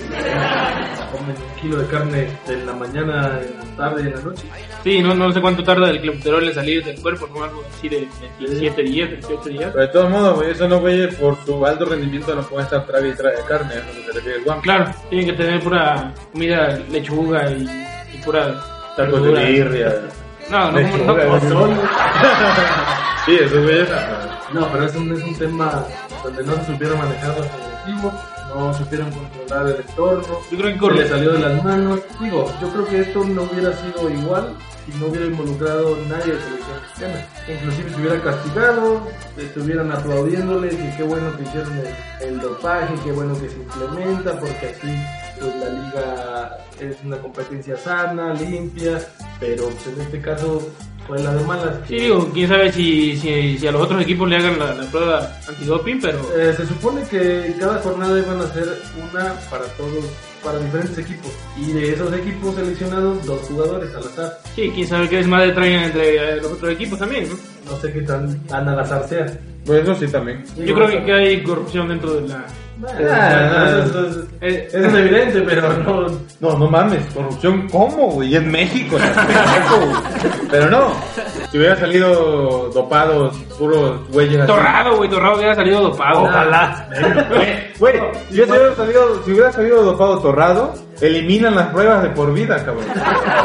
Comen 1.11 1.35
un 1.35 1.61
kilo 1.61 1.77
de 1.77 1.87
carne 1.87 2.27
en 2.47 2.65
la 2.65 2.73
mañana, 2.73 3.39
en 3.41 3.57
la 3.57 3.77
tarde 3.77 4.04
en 4.07 4.15
la 4.15 4.21
noche. 4.21 4.43
Sí, 4.83 5.01
no, 5.01 5.13
no 5.15 5.31
sé 5.31 5.41
cuánto 5.41 5.63
tarda 5.63 5.89
el 5.89 5.99
clenbuterol 6.01 6.47
en 6.47 6.53
salir 6.53 6.83
del 6.83 7.01
cuerpo, 7.01 7.27
¿no? 7.33 7.43
Algo 7.43 7.63
así 7.75 7.89
de 7.89 8.07
27 8.39 8.83
días, 8.83 9.09
28 9.11 9.49
días. 9.49 9.71
Pero 9.73 9.85
de 9.85 9.91
todos 9.93 10.09
modos, 10.09 10.35
güey, 10.35 10.51
eso 10.51 10.67
no, 10.67 10.79
güey, 10.79 11.09
por 11.15 11.37
su 11.45 11.65
alto 11.65 11.85
rendimiento 11.85 12.35
no 12.35 12.41
puede 12.43 12.63
estar 12.63 12.85
trague 12.85 13.09
y 13.09 13.13
trague 13.13 13.37
carne, 13.47 13.75
es 13.75 13.85
lo 13.87 13.93
que 13.93 14.05
se 14.07 14.11
refiere 14.13 14.37
el 14.39 14.43
guam. 14.43 14.61
Claro, 14.61 14.91
tienen 15.09 15.27
que 15.27 15.33
tener 15.33 15.59
pura 15.61 16.13
comida, 16.31 16.79
lechuga 16.89 17.51
y, 17.51 17.67
y 18.13 18.17
pura... 18.23 18.53
Tacos 18.95 19.23
de 19.23 19.31
birria. 19.45 19.93
No, 20.49 20.71
no, 20.71 20.89
como, 20.91 21.03
no, 21.05 21.17
Lechuga, 21.17 21.25
como- 21.25 21.39
pozole. 21.39 21.73
Sí, 23.25 23.37
eso, 23.41 23.61
güey, 23.63 23.79
es... 23.81 23.89
No, 24.53 24.71
pero 24.71 24.85
es 24.85 24.95
un, 24.95 25.11
es 25.13 25.23
un 25.23 25.35
tema 25.35 25.85
donde 26.23 26.43
no 26.43 26.55
se 26.55 26.65
supieron 26.65 26.99
manejar 26.99 27.37
los 27.37 27.47
objetivos, 27.47 28.13
no 28.55 28.73
supieron 28.73 29.11
controlar 29.11 29.67
el 29.67 29.81
entorno, 29.81 30.39
Yo 30.51 30.57
creo 30.57 30.73
que 30.73 30.79
con 30.79 30.95
le 30.95 31.07
salió 31.07 31.33
de 31.33 31.39
las 31.39 31.63
manos. 31.63 32.01
Digo, 32.19 32.51
yo 32.61 32.69
creo 32.69 32.85
que 32.85 32.99
esto 33.01 33.23
no 33.25 33.43
hubiera 33.43 33.73
sido 33.73 34.09
igual 34.09 34.55
si 34.85 34.97
no 34.99 35.07
hubiera 35.07 35.25
involucrado 35.25 35.97
nadie 36.07 36.33
de 36.33 36.41
selección 36.41 36.81
mexicana. 36.81 37.27
Inclusive 37.47 37.89
se 37.89 37.95
hubiera 38.01 38.21
castigado, 38.21 39.01
estuvieran 39.37 39.91
aplaudiéndole 39.91 40.73
y 40.73 40.95
qué 40.95 41.03
bueno 41.03 41.35
que 41.35 41.43
hicieron 41.43 41.73
el, 41.79 42.27
el 42.27 42.39
dopaje, 42.39 42.93
qué 43.03 43.11
bueno 43.11 43.33
que 43.39 43.49
se 43.49 43.55
implementa, 43.55 44.39
porque 44.39 44.67
así 44.67 44.95
pues, 45.39 45.55
la 45.55 45.69
liga 45.69 46.57
es 46.79 46.97
una 47.03 47.17
competencia 47.17 47.75
sana, 47.77 48.33
limpia, 48.33 49.01
pero 49.39 49.69
pues, 49.69 49.87
en 49.87 50.01
este 50.01 50.21
caso 50.21 50.61
fue 51.07 51.21
la 51.21 51.33
de 51.33 51.43
malas. 51.45 51.75
Sí, 51.87 51.95
digo, 51.99 52.29
quién 52.33 52.47
sabe 52.49 52.71
si, 52.71 53.15
si, 53.17 53.57
si 53.57 53.67
a 53.67 53.71
los 53.71 53.81
otros 53.83 54.01
equipos 54.01 54.27
le 54.29 54.37
hagan 54.37 54.57
la, 54.59 54.73
la 54.73 54.83
prueba 54.89 55.31
antidoping, 55.47 56.01
pero 56.01 56.19
Eh, 56.37 56.53
se 56.57 56.65
supone 56.65 57.01
que 57.03 57.55
cada 57.59 57.77
jornada 57.79 58.17
iban 58.19 58.41
a 58.41 58.47
ser 58.53 58.67
una 58.97 59.33
para 59.49 59.65
todos, 59.77 60.05
para 60.43 60.59
diferentes 60.59 60.97
equipos. 60.97 61.31
Y 61.57 61.71
de 61.73 61.93
esos 61.93 62.13
equipos 62.13 62.55
seleccionados, 62.55 63.25
dos 63.25 63.41
jugadores 63.41 63.93
al 63.95 64.03
azar. 64.03 64.39
sí, 64.55 64.71
quién 64.73 64.87
sabe 64.87 65.09
qué 65.09 65.17
desmadre 65.17 65.51
traen 65.51 65.83
entre 65.83 66.15
eh, 66.15 66.35
los 66.41 66.53
otros 66.53 66.71
equipos 66.71 66.97
también, 66.99 67.29
¿no? 67.29 67.35
No 67.71 67.77
sé 67.79 67.91
qué 67.93 68.01
tan, 68.01 68.39
tan 68.47 68.67
al 68.67 68.79
azar 68.79 69.07
sea. 69.07 69.25
Pues 69.65 69.81
eso 69.83 69.95
sí 69.95 70.07
también. 70.07 70.43
Yo 70.57 70.75
creo 70.75 70.87
que, 70.87 71.03
que 71.03 71.11
hay 71.13 71.43
corrupción 71.43 71.87
dentro 71.87 72.13
de 72.15 72.27
la... 72.27 72.45
Ah, 73.09 73.79
eso, 73.85 74.07
eso 74.07 74.19
es- 74.41 74.73
eso 74.73 74.87
es 74.87 74.93
evidente, 74.93 75.41
pero 75.41 75.73
no. 75.77 76.07
No, 76.41 76.57
no 76.59 76.69
mames, 76.69 77.05
corrupción, 77.13 77.67
¿cómo, 77.71 78.07
güey? 78.11 78.35
En 78.35 78.51
México. 78.51 78.97
Pero 80.51 80.69
no, 80.69 80.91
si 81.51 81.57
hubiera 81.57 81.75
salido 81.77 82.69
dopados, 82.73 83.35
puros 83.57 83.99
güeyes 84.11 84.39
así. 84.39 84.47
Torrado, 84.47 84.97
güey, 84.97 85.09
Torrado 85.09 85.35
hubiera 85.37 85.55
salido 85.55 85.81
dopado. 85.81 86.23
Ojalá. 86.23 86.89
Güey, 87.79 87.93
si 88.29 88.41
hubiera 88.41 88.75
salido, 88.75 89.23
si 89.23 89.31
hubiera 89.31 89.51
salido 89.51 89.83
dopado 89.83 90.19
torrado, 90.19 90.73
eliminan 91.01 91.55
las 91.55 91.67
pruebas 91.67 92.03
de 92.03 92.09
por 92.09 92.33
vida, 92.33 92.57
cabrón. 92.63 92.85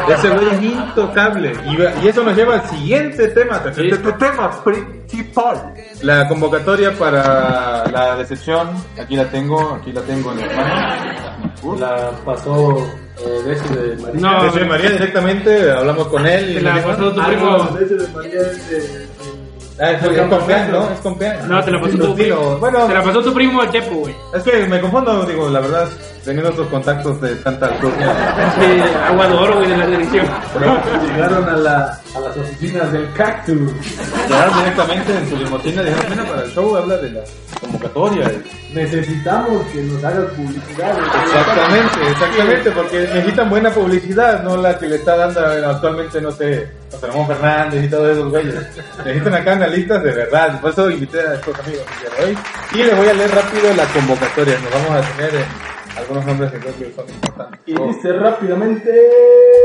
Ese 0.07 0.29
güey 0.29 0.47
es 0.55 0.61
intocable. 0.63 1.53
Y, 1.65 2.05
y 2.05 2.07
eso 2.07 2.23
nos 2.23 2.35
lleva 2.35 2.55
al 2.55 2.69
siguiente 2.69 3.27
tema. 3.29 3.61
Este 3.65 3.97
tema 4.13 4.63
principal. 4.63 5.73
La 6.01 6.27
convocatoria 6.27 6.91
para 6.93 7.85
la 7.91 8.15
decepción. 8.17 8.69
Aquí 8.99 9.15
la 9.15 9.25
tengo, 9.25 9.77
aquí 9.79 9.91
la 9.91 10.01
tengo 10.01 10.31
en 10.31 10.37
mi 10.37 10.43
mano. 10.43 11.77
La 11.79 12.11
pasó 12.25 12.77
eh, 13.19 13.41
Desi 13.45 13.67
de 13.75 13.95
María. 14.01 14.19
No, 14.21 14.43
Desde 14.45 14.65
María 14.65 14.89
directamente, 14.91 15.71
hablamos 15.71 16.07
con 16.07 16.25
él 16.25 16.49
y 16.57 16.59
la 16.59 16.73
dijo- 16.75 16.87
pasó 16.89 17.11
tu 17.13 17.21
Ah, 17.21 17.25
primo. 17.27 17.57
no, 17.57 17.65
Desi 17.77 17.93
de 17.95 18.07
María 18.07 18.41
es 18.41 18.69
de- 18.69 19.07
Ah, 19.79 19.91
es, 19.93 20.03
es 20.03 20.27
con 20.27 20.45
Pean, 20.45 20.71
¿no? 20.71 20.89
Es 20.91 20.99
con 20.99 21.17
Pean. 21.17 21.49
No, 21.49 21.63
te 21.63 21.71
la 21.71 21.79
pasó 21.81 21.91
Sí, 21.93 21.97
tu 21.97 22.05
sí, 22.07 22.13
primo. 22.13 22.57
Bueno, 22.59 22.85
Te 22.87 22.93
la 22.93 23.03
pasó 23.03 23.23
tu 23.23 23.33
primo 23.33 23.63
el 23.63 23.71
Chepo, 23.71 23.95
güey. 23.95 24.15
es 24.35 24.43
que 24.43 24.67
me 24.67 24.79
confundo, 24.79 25.23
digo, 25.23 25.49
la 25.49 25.59
verdad, 25.59 25.87
teniendo 26.23 26.51
otros 26.51 26.67
contactos 26.67 27.19
de 27.21 27.35
tanta 27.37 27.67
altura. 27.67 28.53
Sí, 28.59 28.81
agua 29.07 29.27
de 29.27 29.33
oro, 29.33 29.57
güey, 29.57 29.69
de 29.69 29.77
la 29.77 29.87
dirección. 29.87 30.25
Llegaron 31.07 31.49
a, 31.49 31.57
la, 31.57 31.99
a 32.15 32.19
las 32.19 32.37
oficinas 32.37 32.91
del 32.91 33.11
Cactus. 33.13 33.71
Llegaron 34.27 34.59
directamente 34.59 35.17
en 35.17 35.29
su 35.29 35.37
limusina 35.37 35.81
y 35.81 35.85
dijeron, 35.85 36.05
mira, 36.09 36.25
para 36.25 36.43
el 36.43 36.51
show 36.51 36.75
habla 36.75 36.97
de 36.97 37.11
la 37.11 37.21
convocatoria. 37.59 38.31
Necesitamos 38.73 39.65
que 39.67 39.81
nos 39.81 40.03
hagas 40.03 40.31
publicidad. 40.31 40.97
Exactamente, 41.23 42.11
exactamente, 42.11 42.71
porque 42.71 42.99
necesitan 42.99 43.49
buena 43.49 43.69
publicidad, 43.69 44.43
no 44.43 44.57
la 44.57 44.77
que 44.77 44.87
le 44.87 44.95
está 44.95 45.17
dando 45.17 45.69
actualmente, 45.69 46.21
no 46.21 46.31
sé, 46.31 46.69
José 46.91 47.07
Ramón 47.07 47.27
Fernández 47.27 47.83
y 47.83 47.89
todos 47.89 48.11
esos 48.11 48.29
güeyes. 48.29 48.55
Necesitan 49.03 49.33
acá 49.33 49.53
analistas 49.53 50.03
de 50.03 50.11
verdad, 50.11 50.61
por 50.61 50.71
eso 50.71 50.89
invité 50.89 51.19
a 51.19 51.33
estos 51.33 51.59
amigos 51.59 51.85
de. 52.17 52.79
Y 52.79 52.83
les 52.83 52.95
voy 52.95 53.07
a 53.07 53.13
leer 53.13 53.31
rápido 53.31 53.73
la 53.73 53.85
convocatoria, 53.85 54.57
nos 54.59 54.71
vamos 54.71 54.91
a 54.91 55.15
tener 55.15 55.35
en 55.35 55.70
algunos 55.97 56.25
nombres 56.25 56.51
que 56.51 56.59
creo 56.59 56.77
que 56.77 56.91
son 56.95 57.05
importantes. 57.09 57.59
Y 57.65 57.73
dice 57.73 58.13
rápidamente. 58.13 58.91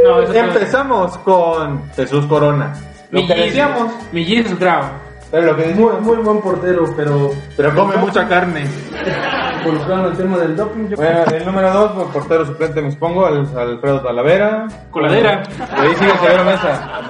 No, 0.04 0.22
Empezamos 0.22 1.18
con 1.18 1.90
Jesús 1.92 2.26
Corona. 2.26 2.72
Lo 3.10 3.26
que 3.26 3.34
decíamos, 3.34 3.92
Mi 4.12 4.24
Jesus 4.24 4.58
Grau. 4.58 4.82
pero 5.30 5.52
lo 5.52 5.56
que 5.56 5.66
Muy, 5.74 5.92
muy 6.00 6.16
buen 6.16 6.40
portero, 6.40 6.84
pero. 6.96 7.30
pero 7.56 7.74
come 7.74 7.96
mucha 7.96 8.28
carne. 8.28 8.66
Involucrado 9.66 10.04
en 10.06 10.10
el 10.12 10.16
tema 10.16 10.38
del 10.38 10.56
doping. 10.56 10.88
Yo 10.88 10.96
Bueno, 10.96 11.24
el 11.24 11.44
número 11.44 11.72
2, 11.72 12.12
portero 12.12 12.46
suplente 12.46 12.80
me 12.80 12.88
expongo, 12.88 13.26
al 13.26 13.46
Alfredo 13.56 14.00
Talavera. 14.00 14.68
Coladera. 14.90 15.42
Y 15.58 15.80
ahí 15.80 15.94
sigue 15.96 16.18
Severo 16.18 16.44
Mesa. 16.44 17.00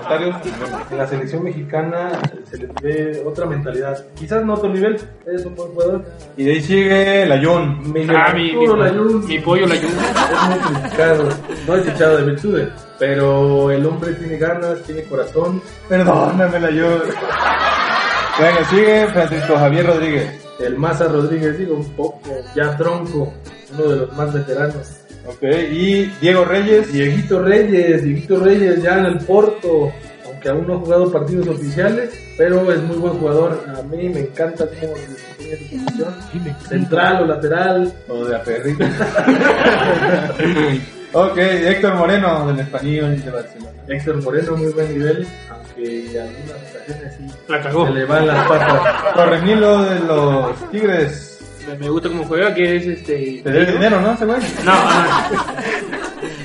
En 0.90 0.98
la 0.98 1.06
selección 1.06 1.44
mexicana 1.44 2.10
se 2.50 2.58
le 2.58 2.68
ve 2.82 3.22
otra 3.26 3.46
mentalidad. 3.46 4.04
Quizás 4.14 4.44
no 4.44 4.54
otro 4.54 4.68
nivel, 4.68 4.96
es 5.26 5.44
un 5.44 5.54
buen 5.54 5.68
jugador. 5.72 6.04
Y 6.36 6.44
de 6.44 6.52
ahí 6.52 6.62
sigue 6.62 7.26
Layun. 7.26 7.80
Ah, 8.10 8.32
mi, 8.34 8.52
mi, 8.52 8.66
mi 9.26 9.38
pollo 9.40 9.66
Layún. 9.66 9.92
es 9.92 10.48
muy 10.48 10.58
criticado, 10.58 11.28
no 11.66 11.75
es 11.76 11.88
echado 11.88 12.16
de 12.18 12.25
virtudes, 12.25 12.68
pero 12.98 13.70
el 13.70 13.84
hombre 13.84 14.12
tiene 14.14 14.38
ganas, 14.38 14.82
tiene 14.82 15.02
corazón. 15.02 15.60
Perdóname, 15.88 16.60
Layun. 16.60 17.02
Bueno, 18.38 18.58
sigue 18.70 19.06
Francisco 19.08 19.56
Javier 19.56 19.86
Rodríguez. 19.86 20.45
El 20.58 20.78
Maza 20.78 21.08
Rodríguez, 21.08 21.58
digo, 21.58 21.76
un 21.76 21.92
poco 21.94 22.22
ya 22.54 22.75
tronco, 22.76 23.34
uno 23.75 23.88
de 23.88 23.96
los 23.96 24.16
más 24.16 24.32
veteranos. 24.32 25.00
Ok, 25.26 25.42
y 25.42 26.04
Diego 26.20 26.44
Reyes. 26.44 26.92
Dieguito 26.92 27.42
Reyes, 27.42 28.04
Dieguito 28.04 28.38
Reyes 28.38 28.80
ya 28.82 28.98
en 28.98 29.06
el 29.06 29.18
Porto, 29.18 29.92
aunque 30.25 30.48
aún 30.48 30.64
no 30.66 30.75
ha 30.75 30.78
jugado 30.78 31.10
partidos 31.10 31.48
oficiales, 31.48 32.14
pero 32.38 32.72
es 32.72 32.80
muy 32.82 32.96
buen 32.96 33.14
jugador. 33.14 33.64
A 33.76 33.82
mí 33.82 34.08
me 34.08 34.20
encanta 34.20 34.64
cómo 34.80 34.94
tiene 35.36 35.56
su 35.56 35.76
posición, 35.76 36.14
central 36.68 37.25
o 37.25 37.26
lateral. 37.26 37.92
O 38.08 38.25
de 38.25 38.32
la 38.32 38.38
ok, 41.12 41.38
Héctor 41.38 41.94
Moreno 41.96 42.46
del 42.46 42.60
Español 42.60 43.22
de 43.22 43.30
Barcelona. 43.30 43.72
Héctor 43.88 44.22
Moreno, 44.22 44.56
muy 44.56 44.72
buen 44.72 44.90
nivel, 44.92 45.26
aunque 45.76 46.11
en 46.11 46.21
algunas 46.21 46.75
ocasiones 46.75 47.14
sí 47.16 47.26
La 47.49 47.61
cagó. 47.61 47.87
se 47.87 47.92
le 47.92 48.04
van 48.04 48.26
las 48.26 48.49
patas. 48.49 49.12
Correnilo 49.14 49.83
de 49.83 50.00
los 50.00 50.71
Tigres. 50.71 51.33
Me, 51.80 51.88
gusta 51.88 52.09
cómo 52.09 52.25
juega, 52.25 52.54
que 52.54 52.76
es 52.76 52.87
este. 52.87 53.40
Te 53.42 53.50
debe 53.50 53.73
dinero, 53.73 54.00
¿no? 54.00 54.12
Ese 54.12 54.25
güey. 54.25 54.38
No, 54.64 54.73
no. 54.73 54.80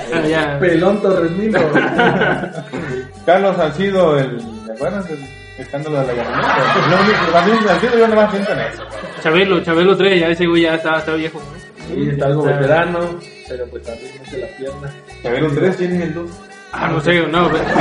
Bueno, 0.09 0.27
ya. 0.29 0.57
Pelón 0.59 1.01
Torresmino. 1.01 1.59
Carlos 3.25 3.55
Salcido, 3.55 4.17
el. 4.17 4.41
¿Te 4.65 4.71
acuerdas 4.73 5.07
del 5.07 5.19
escándalo 5.59 6.01
de 6.01 6.07
la 6.07 6.13
llamada? 6.23 6.87
Lo 6.89 6.95
único, 7.01 7.37
a 7.37 7.41
mí 7.45 7.51
Salcido 7.67 7.97
yo 7.99 8.07
nomás 8.07 8.31
pienso 8.31 8.51
en 8.51 8.59
eso. 8.61 8.83
Chabelo, 9.21 9.63
Chabelo 9.63 9.95
3, 9.95 10.19
ya 10.19 10.27
ese 10.29 10.47
güey 10.47 10.63
ya 10.63 10.73
está, 10.73 10.97
está 10.97 11.13
viejo. 11.13 11.39
Sí, 11.87 12.09
está 12.09 12.25
algo 12.25 12.41
veterano, 12.43 12.99
pero 13.47 13.67
pues 13.67 13.83
también 13.83 14.11
mete 14.23 14.37
la 14.39 14.47
pierna. 14.57 15.47
Un 15.47 15.55
3, 15.55 15.75
¿quién 15.75 15.91
es 15.93 16.01
el 16.01 16.13
2? 16.15 16.31
Ah, 16.71 16.87
no 16.87 16.99
sé, 17.01 17.27
no. 17.27 17.49
pues. 17.49 17.61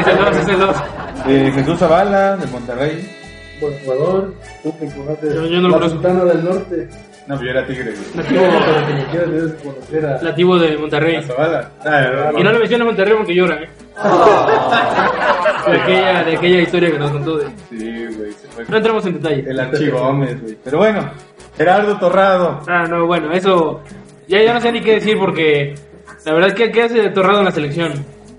es 0.00 0.06
el 0.06 0.16
2, 0.18 0.36
es 0.36 0.48
el 0.48 0.58
2. 0.60 0.76
Eh, 1.28 1.50
Jesús 1.54 1.78
Zavala, 1.78 2.36
de 2.36 2.46
Monterrey. 2.48 3.10
Buen 3.60 3.72
jugador, 3.80 4.34
tú 4.62 4.78
que 4.78 4.86
conoces 4.94 5.34
Yo- 5.34 5.46
yo 5.46 5.56
no 5.62 5.62
lo 5.62 5.68
la 5.68 5.74
conozco. 5.78 5.94
Sultana 6.02 6.24
del 6.24 6.44
Norte. 6.44 6.88
No, 7.26 7.42
yo 7.42 7.50
era 7.50 7.66
Tigre. 7.66 7.92
güey. 7.92 8.04
Nativo, 8.14 8.42
que 8.86 8.94
me 8.94 9.04
quieras 9.06 9.30
debes 9.30 9.52
conocer 9.62 10.06
a... 10.06 10.22
nativo 10.22 10.58
de 10.58 10.76
Monterrey. 10.78 11.14
¿La 11.16 11.22
Zavala? 11.22 11.70
Ah, 11.84 12.32
Y 12.38 12.42
no 12.42 12.52
le 12.52 12.58
menciono 12.60 12.84
Monterrey 12.84 13.14
porque 13.16 13.34
llora, 13.34 13.54
¿eh? 13.62 13.68
De 15.70 15.76
aquella, 15.80 16.24
de 16.24 16.36
aquella 16.36 16.60
historia 16.60 16.92
que 16.92 16.98
nos 16.98 17.10
contó. 17.10 17.38
De... 17.38 17.46
Sí, 17.70 18.06
güey. 18.16 18.32
se 18.32 18.46
fue. 18.48 18.64
No 18.68 18.76
entramos 18.76 19.06
en 19.06 19.14
detalle. 19.14 19.44
El 19.50 19.58
archivo 19.58 19.98
Gómez, 20.00 20.40
güey. 20.40 20.56
Pero 20.62 20.78
bueno, 20.78 21.10
Gerardo 21.56 21.98
Torrado. 21.98 22.60
Ah, 22.68 22.84
no, 22.88 23.06
bueno, 23.06 23.32
eso. 23.32 23.80
Ya, 24.28 24.42
ya 24.42 24.52
no 24.54 24.60
sé 24.60 24.70
ni 24.70 24.80
qué 24.80 24.92
decir 24.94 25.18
porque. 25.18 25.74
La 26.24 26.32
verdad 26.32 26.48
es 26.50 26.54
que 26.54 26.70
¿qué 26.70 26.82
hace 26.82 27.08
Torrado 27.10 27.38
en 27.40 27.44
la 27.46 27.50
selección? 27.52 27.92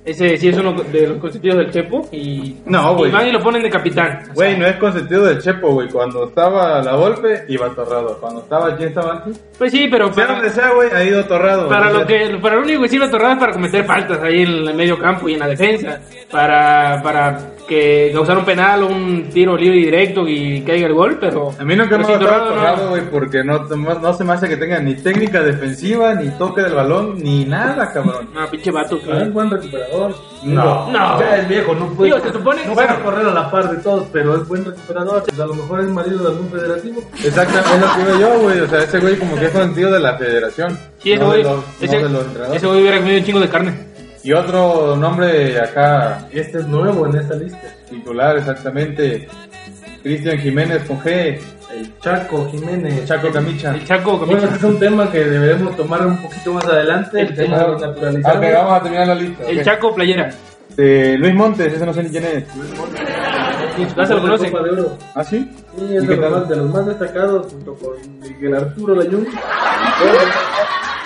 Ese 0.07 0.37
sí 0.37 0.47
es 0.47 0.57
uno 0.57 0.71
de 0.73 1.07
los 1.07 1.17
consentidos 1.17 1.57
del 1.57 1.69
Chepo 1.71 2.07
y. 2.13 2.55
No, 2.65 2.95
güey. 2.95 3.11
Y 3.11 3.13
van 3.13 3.27
y 3.27 3.31
lo 3.31 3.41
ponen 3.41 3.61
de 3.61 3.69
capitán. 3.69 4.19
O 4.21 4.25
sea, 4.25 4.33
Güey, 4.33 4.57
no 4.57 4.65
es 4.65 4.77
consentido 4.77 5.25
del 5.25 5.39
Chepo, 5.39 5.73
güey. 5.73 5.89
Cuando 5.89 6.29
estaba 6.29 6.81
la 6.81 6.95
golpe, 6.95 7.43
iba 7.49 7.67
Torrado. 7.75 8.17
Cuando 8.21 8.39
estaba, 8.41 8.75
¿quién 8.77 8.89
estaba 8.89 9.13
antes? 9.17 9.39
Pues 9.57 9.71
sí, 9.71 9.87
pero. 9.91 10.13
Sea 10.13 10.25
Para, 10.27 10.37
donde 10.39 10.49
sea, 10.53 10.71
güey, 10.71 10.89
ha 10.93 11.03
ido 11.03 11.25
Torrado. 11.25 11.67
para 11.67 11.91
lo 11.91 12.05
que 12.05 12.37
para 12.41 12.55
lo 12.55 12.61
único 12.61 12.83
que 12.83 12.89
sirve 12.89 13.09
Torrado 13.09 13.33
es 13.33 13.39
para 13.39 13.51
cometer 13.51 13.85
faltas 13.85 14.23
ahí 14.23 14.43
en 14.43 14.49
el 14.69 14.73
medio 14.75 14.97
campo 14.97 15.27
y 15.27 15.33
en 15.33 15.39
la 15.39 15.47
defensa. 15.47 15.99
Para, 16.31 17.01
para 17.03 17.39
que 17.67 18.11
causar 18.13 18.37
un 18.37 18.45
penal 18.45 18.83
o 18.83 18.87
un 18.87 19.29
tiro 19.29 19.57
libre 19.57 19.77
y 19.77 19.85
directo 19.85 20.25
y 20.27 20.61
caiga 20.61 20.87
el 20.87 20.93
gol, 20.93 21.17
pero. 21.19 21.51
A 21.59 21.63
mí 21.65 21.75
nunca 21.75 21.97
pero 21.97 22.07
me 22.07 22.13
ha 22.15 22.19
Torrado 22.19 22.83
no- 22.85 22.89
güey, 22.91 23.01
porque 23.09 23.43
no, 23.43 23.59
no, 23.65 23.99
no 23.99 24.13
se 24.13 24.23
me 24.23 24.33
hace 24.33 24.47
que 24.47 24.55
tenga 24.57 24.79
ni 24.79 24.95
técnica 24.95 25.41
defensiva, 25.41 26.13
ni 26.13 26.29
toque 26.37 26.61
del 26.61 26.73
balón, 26.75 27.17
ni 27.21 27.43
nada, 27.43 27.91
cabrón. 27.91 28.29
No, 28.33 28.47
pinche 28.49 28.71
vato. 28.71 28.99
buen 29.31 29.49
recuperador. 29.49 29.96
No. 30.43 30.89
No. 30.91 31.19
Ya 31.19 31.37
es 31.37 31.47
viejo, 31.47 31.73
no 31.75 31.87
puede. 31.93 32.13
Digo, 32.13 32.23
se 32.25 32.33
supone- 32.33 32.65
No 32.65 32.73
puede 32.73 32.99
correr 33.03 33.27
a 33.27 33.31
la 33.33 33.51
par 33.51 33.69
de 33.69 33.77
todos, 33.81 34.07
pero 34.13 34.35
es 34.41 34.47
buen 34.47 34.63
recuperador. 34.65 35.23
Pues 35.23 35.39
a 35.39 35.45
lo 35.45 35.53
mejor 35.55 35.79
es 35.81 35.87
marido 35.87 36.19
de 36.19 36.27
algún 36.29 36.49
federativo. 36.49 37.01
Exactamente, 37.23 37.75
es 37.75 37.81
lo 37.81 37.87
que 37.95 38.11
digo 38.11 38.19
yo, 38.19 38.39
güey. 38.41 38.59
O 38.61 38.67
sea, 38.67 38.79
ese 38.83 38.99
güey 38.99 39.17
como 39.17 39.35
que 39.35 39.45
es 39.45 39.51
consentido 39.51 39.91
de 39.91 39.99
la 39.99 40.17
federación. 40.17 40.77
Sí, 40.99 41.11
ese 41.13 41.21
no 41.21 41.27
güey. 41.27 41.43
de 41.43 41.49
los, 41.49 41.63
ese, 41.81 41.99
no 41.99 42.03
de 42.07 42.09
los 42.13 42.21
entrenadores. 42.25 42.57
ese 42.57 42.67
güey 42.67 42.81
hubiera 42.81 42.97
comido 42.99 43.17
un 43.17 43.23
chingo 43.25 43.39
de 43.39 43.49
carne. 43.49 43.87
Y 44.23 44.33
otro 44.33 44.95
nombre 44.97 45.59
acá 45.61 46.27
Este 46.31 46.57
es 46.59 46.67
nuevo 46.67 47.07
en 47.07 47.15
esta 47.15 47.35
lista. 47.35 47.61
titular, 47.89 48.37
exactamente. 48.37 49.27
Cristian 50.03 50.37
Jiménez 50.39 50.83
con 50.87 50.99
G. 51.01 51.39
El 51.73 51.99
Chaco 51.99 52.49
Jiménez. 52.51 53.05
Chaco 53.05 53.31
Camicha. 53.31 53.73
El 53.75 53.85
Chaco 53.85 54.17
Bueno, 54.17 54.27
Camicha. 54.33 54.45
este 54.55 54.57
es 54.57 54.63
un 54.73 54.79
tema 54.79 55.11
que 55.11 55.23
deberemos 55.25 55.75
tomar 55.75 56.05
un 56.05 56.17
poquito 56.17 56.53
más 56.53 56.65
adelante. 56.65 57.21
El, 57.21 57.27
El- 57.27 57.35
tema 57.35 57.57
de 57.59 57.67
los 57.67 57.83
Ah, 57.83 57.87
naturalizados. 57.87 58.37
ok, 58.37 58.43
vamos 58.53 58.73
a 58.73 58.81
terminar 58.83 59.07
la 59.07 59.15
lista. 59.15 59.43
El. 59.47 59.63
Chaco 59.63 59.93
Playera. 59.95 60.29
De 60.75 61.17
Luis 61.17 61.33
Montes, 61.33 61.73
ese 61.73 61.85
no 61.85 61.93
sé 61.93 62.03
ni 62.03 62.09
quién 62.09 62.23
es. 62.25 62.43
Su 63.89 63.95
casa 63.95 64.13
lo. 64.15 64.37
Copa 64.37 64.63
de 64.63 64.69
Oro. 64.71 64.97
¿Ah, 65.15 65.23
sí? 65.23 65.51
Sí, 65.77 65.85
¿Y 65.91 65.97
es 65.97 66.07
de 66.07 66.15
los, 66.15 66.31
más, 66.31 66.49
de 66.49 66.55
los 66.55 66.69
más 66.73 66.85
destacados 66.85 67.51
junto 67.51 67.73
con 67.75 68.19
Miguel 68.19 68.55
Arturo 68.55 68.95
Layún. 68.95 69.27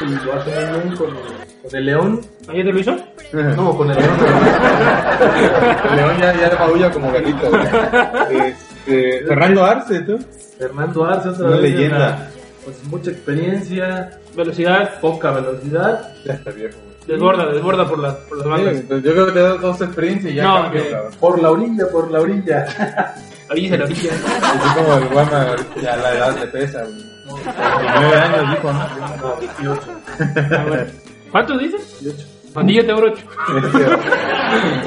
Y 0.02 0.26
lo 0.26 0.34
hace 0.34 0.52
muy 0.72 0.80
bien 0.82 0.96
con, 0.98 1.08
con 1.08 1.76
el 1.76 1.86
León. 1.86 2.22
¿Ayer 2.50 2.66
te 2.66 2.74
lo 2.74 2.80
hizo? 2.80 2.96
No, 3.34 3.78
con 3.78 3.90
el 3.92 3.98
León. 3.98 4.10
El 5.92 5.96
león 5.96 6.18
ya, 6.20 6.34
ya 6.34 6.58
maulla 6.60 6.92
como 6.92 7.12
gatito. 7.12 7.52
Este, 8.86 9.26
Fernando 9.28 9.64
Arce, 9.66 10.00
¿tú? 10.02 10.20
Fernando 10.58 11.06
Arce, 11.06 11.30
otra 11.30 11.48
Una 11.48 11.56
vez. 11.58 11.66
en 11.66 11.76
leyenda. 11.76 12.00
la- 12.00 12.28
pues 12.64 12.84
mucha 12.86 13.10
experiencia, 13.12 14.20
Velocidad. 14.36 15.00
poca 15.00 15.32
velocidad. 15.32 16.14
Ya 16.26 16.34
está 16.34 16.52
viejo. 16.52 16.78
Desborda, 17.08 17.48
desborda 17.52 17.88
por, 17.90 17.98
la, 17.98 18.16
por 18.16 18.38
las 18.38 18.48
bandas. 18.48 18.78
Sí, 18.78 18.86
yo 18.90 19.02
creo 19.02 19.26
que 19.26 19.32
te 19.32 19.40
da 19.40 19.54
dos 19.56 19.82
experiencias 19.82 20.32
y 20.34 20.36
ya 20.36 20.44
No, 20.44 20.62
cambió, 20.64 20.84
que- 20.84 20.90
cabrón. 20.92 21.12
Por 21.20 21.42
la 21.42 21.52
orilla, 21.52 21.88
por 21.92 22.12
la 22.12 22.20
orilla. 22.20 22.66
Avisa 23.50 23.78
la 23.78 23.86
orilla. 23.86 24.12
Así 24.44 24.80
como 24.80 24.94
el 24.98 25.08
Guama, 25.10 25.56
ya 25.82 25.98
la 25.98 26.14
edad 26.16 26.38
le 26.40 26.48
pesa, 26.48 26.84
güey. 26.84 27.12
19 27.82 28.16
años 28.20 28.52
dijo, 28.52 28.74
¿no? 28.74 29.18
No, 29.18 29.40
18. 29.40 29.82
Ah, 30.52 30.66
bueno. 30.68 30.84
¿Cuántos 31.32 31.60
dices? 31.60 32.28
Pandilla 32.54 32.86
te 32.86 32.92
abrocho. 32.92 33.24
Este, 33.58 33.88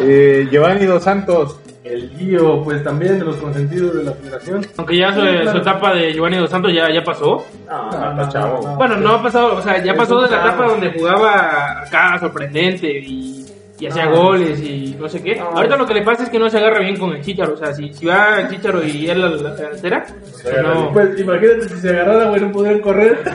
eh, 0.43 0.49
Giovanni 0.51 0.85
Dos 0.87 1.03
Santos, 1.03 1.59
El 1.85 2.11
Gio, 2.17 2.63
pues 2.65 2.83
también 2.83 3.19
de 3.19 3.27
los 3.27 3.37
consentidos 3.37 3.95
de 3.95 4.05
la 4.05 4.13
federación. 4.13 4.67
Aunque 4.79 4.97
ya 4.97 5.13
su, 5.13 5.21
su 5.51 5.59
etapa 5.59 5.93
de 5.95 6.15
Giovanni 6.15 6.39
Dos 6.39 6.49
Santos 6.49 6.73
ya, 6.73 6.91
ya 6.91 7.05
pasó. 7.05 7.45
No, 7.69 8.15
no, 8.15 8.29
chavo. 8.31 8.75
Bueno, 8.77 8.97
no 8.97 9.11
ha 9.17 9.23
pasado, 9.23 9.57
o 9.57 9.61
sea, 9.63 9.83
ya 9.85 9.93
Es 9.93 9.99
pasó 9.99 10.17
de 10.23 10.31
la 10.31 10.37
chavo. 10.39 10.49
etapa 10.49 10.67
donde 10.69 10.93
jugaba 10.93 11.83
acá 11.83 12.19
sorprendente 12.19 12.89
y, 12.91 13.45
y 13.79 13.87
hacía 13.87 14.07
goles 14.07 14.61
y 14.63 14.97
no 14.99 15.07
sé 15.11 15.23
qué. 15.23 15.39
Ahorita 15.39 15.77
lo 15.77 15.85
que 15.87 15.93
le 15.93 16.03
pasa 16.03 16.23
es 16.23 16.31
que 16.31 16.39
no 16.39 16.49
se 16.49 16.57
agarra 16.57 16.79
bien 16.81 16.97
con 16.97 17.11
el 17.15 17.21
Chicharo. 17.23 17.53
O 17.53 17.57
sea, 17.59 17.75
si, 17.75 17.93
si 17.93 18.07
va 18.07 18.41
el 18.41 18.49
Chicharo 18.49 18.83
y 18.83 19.11
él 19.11 19.23
a 19.23 19.29
la 19.29 19.37
la 19.37 19.55
delantera, 19.55 20.07
pues 20.43 20.63
no. 20.63 20.91
Pues 20.91 21.21
imagínate 21.21 21.69
si 21.69 21.77
se 21.81 21.91
agarrara, 21.91 22.31
güey, 22.31 22.41
no 22.41 22.51
podrían 22.51 22.81
correr. 22.81 23.23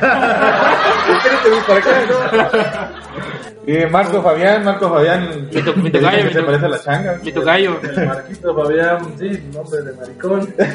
Para 1.67 1.79
acá, 1.79 1.91
¿no? 2.09 3.48
Y 3.71 3.85
Marco 3.85 4.21
Fabián, 4.23 4.63
Marco 4.65 4.89
Fabián. 4.89 5.47
Mi 5.53 5.61
to- 5.61 5.75
mi 5.75 5.91
tocayo, 5.91 6.23
mi 6.25 6.33
se 6.33 6.41
parece 6.41 6.65
a 6.65 6.69
la 6.69 6.79
changa. 6.81 7.19
Mi 7.23 7.31
tocayo. 7.31 7.79
El 7.83 8.07
Marquito 8.07 8.55
Fabián, 8.55 8.97
sí, 9.19 9.43
nombre 9.53 9.81
de 9.83 9.93
maricón. 9.93 10.39
Lo 10.57 10.65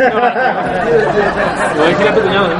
voy 1.76 1.86
a 1.86 1.88
decir 1.88 2.08
a 2.08 2.14
tu 2.14 2.20
cuñado, 2.20 2.46
¿eh? 2.52 2.54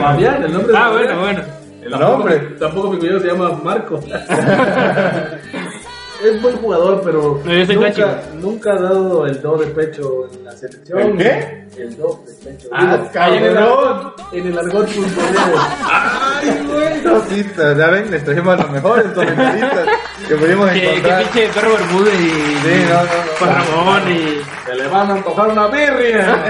Fabián, 0.00 0.44
el 0.44 0.52
nombre 0.52 0.72
de 0.72 0.78
Ah, 0.78 0.90
bueno, 0.92 1.20
bueno. 1.20 1.40
El 1.82 1.90
Tampoco- 1.90 2.12
nombre. 2.12 2.36
Tampoco 2.58 2.90
mi 2.92 2.98
cuñado 2.98 3.20
se 3.20 3.26
llama 3.26 3.50
Marco. 3.62 4.00
es 6.24 6.42
buen 6.42 6.56
jugador, 6.56 7.02
pero 7.04 7.40
No, 7.44 7.52
yo 7.52 7.66
soy 7.66 7.76
nunca, 7.76 8.22
nunca 8.40 8.72
ha 8.72 8.80
dado 8.80 9.26
el 9.26 9.40
do 9.42 9.56
de 9.58 9.66
pecho 9.68 10.28
en 10.32 10.44
la 10.44 10.52
selección. 10.52 10.98
¿El 11.00 11.16
qué? 11.18 11.64
El 11.76 11.96
do 11.96 12.24
de 12.26 12.32
pecho. 12.50 12.68
Ah, 12.72 12.96
Digo, 12.96 13.10
cabrón. 13.12 13.38
en 13.38 13.44
el 13.44 13.56
argot, 13.58 14.20
en 14.32 14.46
el 14.46 14.58
argot 14.58 14.86
futbolero. 14.88 15.58
Ay, 15.90 16.66
güey. 16.66 17.00
No, 17.04 17.20
sí, 17.28 17.46
ya 17.56 17.90
ven, 17.90 18.10
les 18.10 18.24
trajimos 18.24 18.54
a 18.54 18.62
los 18.62 18.70
mejores 18.70 19.04
comentaristas 19.12 19.86
que 20.28 20.34
pudimos 20.36 20.70
Que, 20.70 20.80
que 20.80 20.88
encontrar. 20.90 21.22
pinche 21.24 21.48
perro 21.48 21.72
Bermúdez 21.74 22.14
y. 22.20 22.28
Sí, 22.28 22.84
no, 22.88 22.94
no, 22.94 23.46
no. 23.52 23.54
Ramón 23.54 24.12
y. 24.12 24.40
Se 24.66 24.74
le 24.74 24.86
van 24.88 25.10
a 25.10 25.14
antojar 25.14 25.48
una 25.48 25.66
birria. 25.66 26.44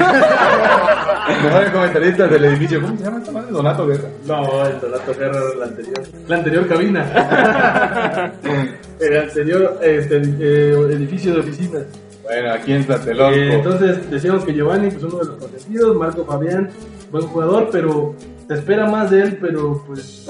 Mejores 1.43 1.71
comentaristas 1.71 2.31
del 2.31 2.45
edificio. 2.45 2.81
¿Cómo 2.83 2.97
se 2.99 3.05
llama 3.05 3.19
esta 3.19 3.33
madre? 3.33 3.51
Donato 3.51 3.87
Guerra. 3.87 4.09
No, 4.27 4.67
el 4.67 4.81
Donato 4.81 5.15
Guerra 5.15 5.39
era 5.39 5.55
la 5.59 5.65
anterior. 5.65 6.03
La 6.29 6.37
anterior 6.37 6.69
cabina. 6.69 8.33
el 9.01 9.17
anterior 9.17 9.79
este, 9.83 10.17
eh, 10.17 10.73
edificio 10.91 11.35
de 11.35 11.41
oficinas. 11.41 11.83
Bueno, 12.23 12.53
aquí 12.53 12.73
en 12.73 12.87
Tlatelolco. 12.87 13.39
Eh, 13.39 13.55
entonces 13.55 14.11
decíamos 14.11 14.45
que 14.45 14.55
Giovanni, 14.55 14.91
pues 14.91 15.03
uno 15.05 15.19
de 15.19 15.25
los 15.27 15.37
consentidos, 15.37 15.97
Marco 15.97 16.25
Fabián, 16.25 16.71
buen 17.11 17.27
jugador, 17.27 17.69
pero 17.71 18.15
se 18.49 18.55
espera 18.55 18.89
más 18.89 19.11
de 19.11 19.23
él, 19.23 19.39
pero 19.41 19.85
pues 19.87 20.27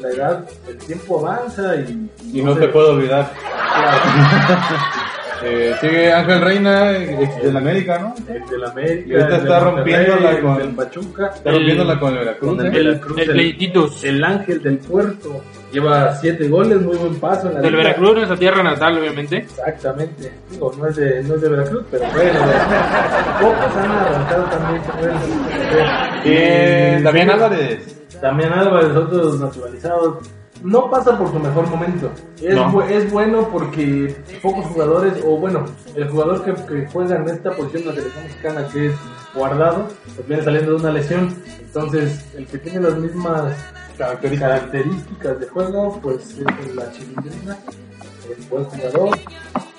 la 0.00 0.08
edad, 0.08 0.48
el 0.68 0.78
tiempo 0.78 1.20
avanza 1.20 1.76
y... 1.76 2.10
y 2.32 2.42
no 2.42 2.56
te 2.56 2.68
puedo 2.68 2.92
olvidar. 2.92 3.32
claro, 3.34 5.07
Eh, 5.44 5.74
sigue 5.80 6.12
Ángel 6.12 6.40
Reina, 6.40 6.96
ex 6.96 7.42
del 7.42 7.56
América, 7.56 7.98
¿no? 7.98 8.14
el 8.34 8.44
del 8.46 8.64
América, 8.64 9.06
Y 9.08 9.12
ahorita 9.12 9.36
el 9.36 9.42
está 9.42 9.60
rompiéndola 9.60 10.30
el 10.32 10.40
con- 10.40 10.58
del 10.58 10.68
Pachuca, 10.70 11.26
Está 11.34 11.50
rompiéndola 11.52 12.00
con 12.00 12.12
el 12.12 12.18
Veracruz. 12.18 12.56
con 12.56 12.66
¿eh? 12.66 12.68
el 12.68 12.76
El, 12.76 12.86
Veracruz, 12.88 13.18
el 13.18 13.22
el- 13.24 13.30
Pleititos. 13.30 14.04
el 14.04 14.24
Ángel 14.24 14.62
del 14.62 14.78
Puerto, 14.78 15.40
lleva 15.72 16.14
siete 16.16 16.48
goles, 16.48 16.80
muy 16.80 16.96
buen 16.96 17.14
paso 17.20 17.48
en 17.48 17.54
la 17.54 17.60
Del 17.60 17.70
liga. 17.70 17.84
Veracruz, 17.84 18.14
nuestra 18.16 18.36
tierra 18.36 18.62
natal, 18.64 18.98
obviamente. 18.98 19.36
Exactamente. 19.36 20.32
Digo, 20.50 20.72
no 20.76 20.86
es 20.88 20.96
de, 20.96 21.22
no 21.22 21.34
es 21.36 21.40
de 21.40 21.48
Veracruz, 21.48 21.84
pero 21.90 22.04
bueno, 22.12 22.40
pocos 23.40 23.76
han 23.76 23.90
arrancado 23.92 24.44
también. 24.44 24.82
Eh, 26.24 27.00
Damián 27.02 27.30
Álvarez. 27.30 27.94
Damián 28.20 28.52
Álvarez, 28.54 28.90
otros 28.96 29.38
naturalizados. 29.40 30.16
No 30.62 30.90
pasa 30.90 31.16
por 31.16 31.30
su 31.30 31.38
mejor 31.38 31.68
momento. 31.68 32.10
Es, 32.42 32.54
No. 32.54 32.72
bu- 32.72 32.88
es 32.88 33.10
bueno 33.12 33.48
porque 33.52 34.16
pocos 34.42 34.66
jugadores, 34.66 35.14
o 35.24 35.36
bueno, 35.36 35.64
el 35.94 36.08
jugador 36.08 36.44
que, 36.44 36.54
que 36.64 36.86
juega 36.92 37.16
en 37.16 37.28
esta 37.28 37.50
posición 37.52 37.82
de 37.84 37.88
la 37.90 37.94
selección 37.94 38.24
mexicana, 38.24 38.68
que 38.72 38.86
es 38.88 38.94
guardado, 39.34 39.86
pues 40.16 40.26
viene 40.28 40.42
saliendo 40.42 40.70
de 40.72 40.76
una 40.78 40.90
lesión. 40.92 41.34
Entonces, 41.60 42.24
el 42.36 42.46
que 42.46 42.58
tiene 42.58 42.80
las 42.80 42.96
mismas 42.96 43.54
características 43.98 45.40
de 45.40 45.46
juego, 45.48 45.98
pues 46.02 46.36
es 46.38 46.74
la 46.74 46.90
chilindrina, 46.92 47.56
es 48.36 48.50
buen 48.50 48.64
jugador. 48.64 49.18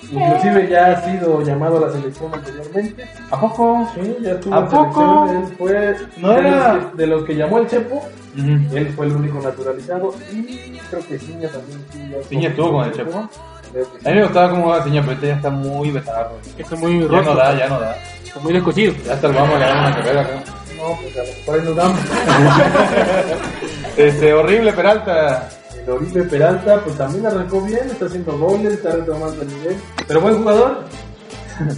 Inclusive 0.02 0.68
ya 0.68 0.86
ha 0.92 1.02
sido 1.04 1.42
llamado 1.42 1.76
a 1.78 1.88
la 1.88 1.92
selección 1.92 2.34
anteriormente. 2.34 3.04
¿A 3.30 3.40
poco? 3.40 3.88
Sí, 3.94 4.16
ya 4.22 4.32
estuvo 4.32 4.54
¿A 4.54 4.68
poco? 4.68 5.26
selección. 5.28 5.36
Él 5.36 5.56
fue 5.56 5.96
No 6.20 6.28
de, 6.32 6.40
era- 6.40 6.74
los 6.74 6.84
que, 6.90 6.96
de 6.96 7.06
los 7.06 7.24
que 7.24 7.36
llamó 7.36 7.58
el 7.58 7.66
Chepo. 7.68 8.02
Él 8.36 8.92
fue 8.94 9.06
el 9.06 9.12
único 9.16 9.40
naturalizado. 9.40 10.14
Y 10.32 10.78
creo 10.90 11.06
que 11.06 11.18
Ciña 11.18 11.48
también. 11.48 11.84
ya 12.10 12.22
Ciña 12.28 12.48
estuvo 12.48 12.72
con 12.72 12.84
el 12.86 12.92
Chepo. 12.92 13.18
A 13.18 14.08
mí 14.08 14.14
me 14.14 14.22
gustaba 14.24 14.50
cómo 14.50 14.62
jugaba 14.64 14.84
Ciña, 14.84 15.00
pero 15.02 15.12
este 15.12 15.26
ya 15.28 15.34
está 15.36 15.50
muy 15.50 15.90
betardo. 15.90 16.38
Está 16.58 16.76
muy 16.76 17.00
Ya 17.00 17.06
roto. 17.08 17.22
no 17.22 17.34
da, 17.36 17.58
ya 17.58 17.68
no 17.68 17.80
da. 17.80 17.96
Está 18.24 18.40
muy 18.40 18.52
descosido. 18.52 18.94
Ya 19.04 19.14
hasta 19.14 19.26
el 19.26 19.32
vamos 19.34 19.54
a 19.54 19.58
le 19.58 19.64
damos 19.64 19.86
una 19.86 19.96
carrera, 19.96 20.24
creo. 20.26 20.40
No, 20.76 20.98
pues 21.02 21.16
a 21.16 21.22
lo 21.22 21.26
mejor 21.26 21.54
ahí 21.54 21.64
nos 21.64 21.76
damos. 21.76 21.98
Este, 23.96 24.32
horrible 24.32 24.72
Peralta. 24.72 25.48
El 25.84 25.90
Oribe 25.90 26.22
Peralta, 26.24 26.80
pues 26.84 26.96
también 26.96 27.26
arrancó 27.26 27.60
bien, 27.62 27.80
está 27.90 28.06
haciendo 28.06 28.36
goles, 28.38 28.74
está 28.74 28.92
retomando 28.92 29.42
el 29.42 29.48
nivel. 29.48 29.76
Pero 30.06 30.20
buen 30.20 30.36
jugador. 30.38 30.84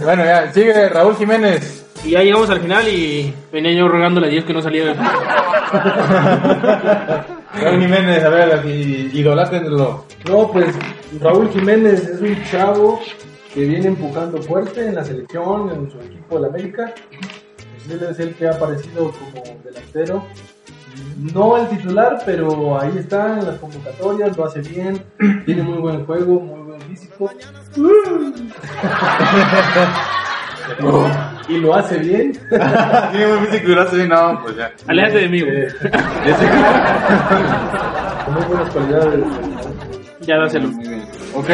Bueno, 0.01 0.23
ya, 0.23 0.51
sigue 0.53 0.89
Raúl 0.89 1.15
Jiménez. 1.17 1.82
Y 2.05 2.11
ya 2.11 2.21
llegamos 2.21 2.49
al 2.49 2.59
final 2.59 2.87
y 2.87 3.33
venía 3.51 3.71
yo 3.71 3.87
rogándole 3.87 4.27
a 4.27 4.29
Dios 4.29 4.43
que 4.43 4.53
no 4.53 4.61
saliera 4.61 4.93
del 4.93 4.97
Raúl 7.53 7.81
Jiménez, 7.81 8.23
a 8.23 8.29
ver, 8.29 8.51
así, 8.51 9.11
idolátenlo. 9.13 10.05
No, 10.27 10.51
pues 10.51 10.75
Raúl 11.21 11.49
Jiménez 11.49 12.09
es 12.09 12.19
un 12.19 12.43
chavo 12.45 12.99
que 13.53 13.65
viene 13.65 13.87
empujando 13.87 14.41
fuerte 14.41 14.87
en 14.87 14.95
la 14.95 15.03
selección, 15.03 15.69
en 15.69 15.91
su 15.91 15.99
equipo 15.99 16.35
de 16.35 16.41
la 16.41 16.47
América. 16.47 16.93
Él 17.89 18.01
es 18.09 18.19
el 18.19 18.33
que 18.33 18.47
ha 18.47 18.51
aparecido 18.51 19.11
como 19.11 19.43
delantero. 19.63 20.25
No 21.33 21.57
el 21.57 21.67
titular, 21.69 22.21
pero 22.25 22.79
ahí 22.79 22.97
está 22.97 23.39
en 23.39 23.45
las 23.45 23.59
convocatorias, 23.59 24.35
lo 24.35 24.45
hace 24.45 24.61
bien, 24.61 25.03
tiene 25.45 25.63
muy 25.63 25.77
buen 25.77 26.05
juego, 26.05 26.39
muy 26.39 26.63
buen 26.63 26.81
físico. 26.81 27.31
y 31.47 31.57
lo 31.57 31.75
hace 31.75 31.97
bien. 31.99 32.31
Tiene 33.11 33.27
muy 33.27 33.47
físico 33.47 33.71
y 33.71 33.75
lo 33.75 33.81
hace 33.81 33.95
bien, 33.97 34.09
no, 34.09 34.39
pues 34.43 34.55
ya. 34.57 34.71
Aléjate 34.87 35.17
de 35.19 35.29
mí, 35.29 35.41
güey. 35.41 35.57
Eh, 35.63 35.73
con 38.25 38.33
muy 38.35 38.43
buenas 38.45 38.69
cualidades. 38.73 39.23
Ya 40.21 40.37
dáselo. 40.37 40.67
Muy 40.69 40.87
bien. 40.87 41.03
Ok, 41.35 41.49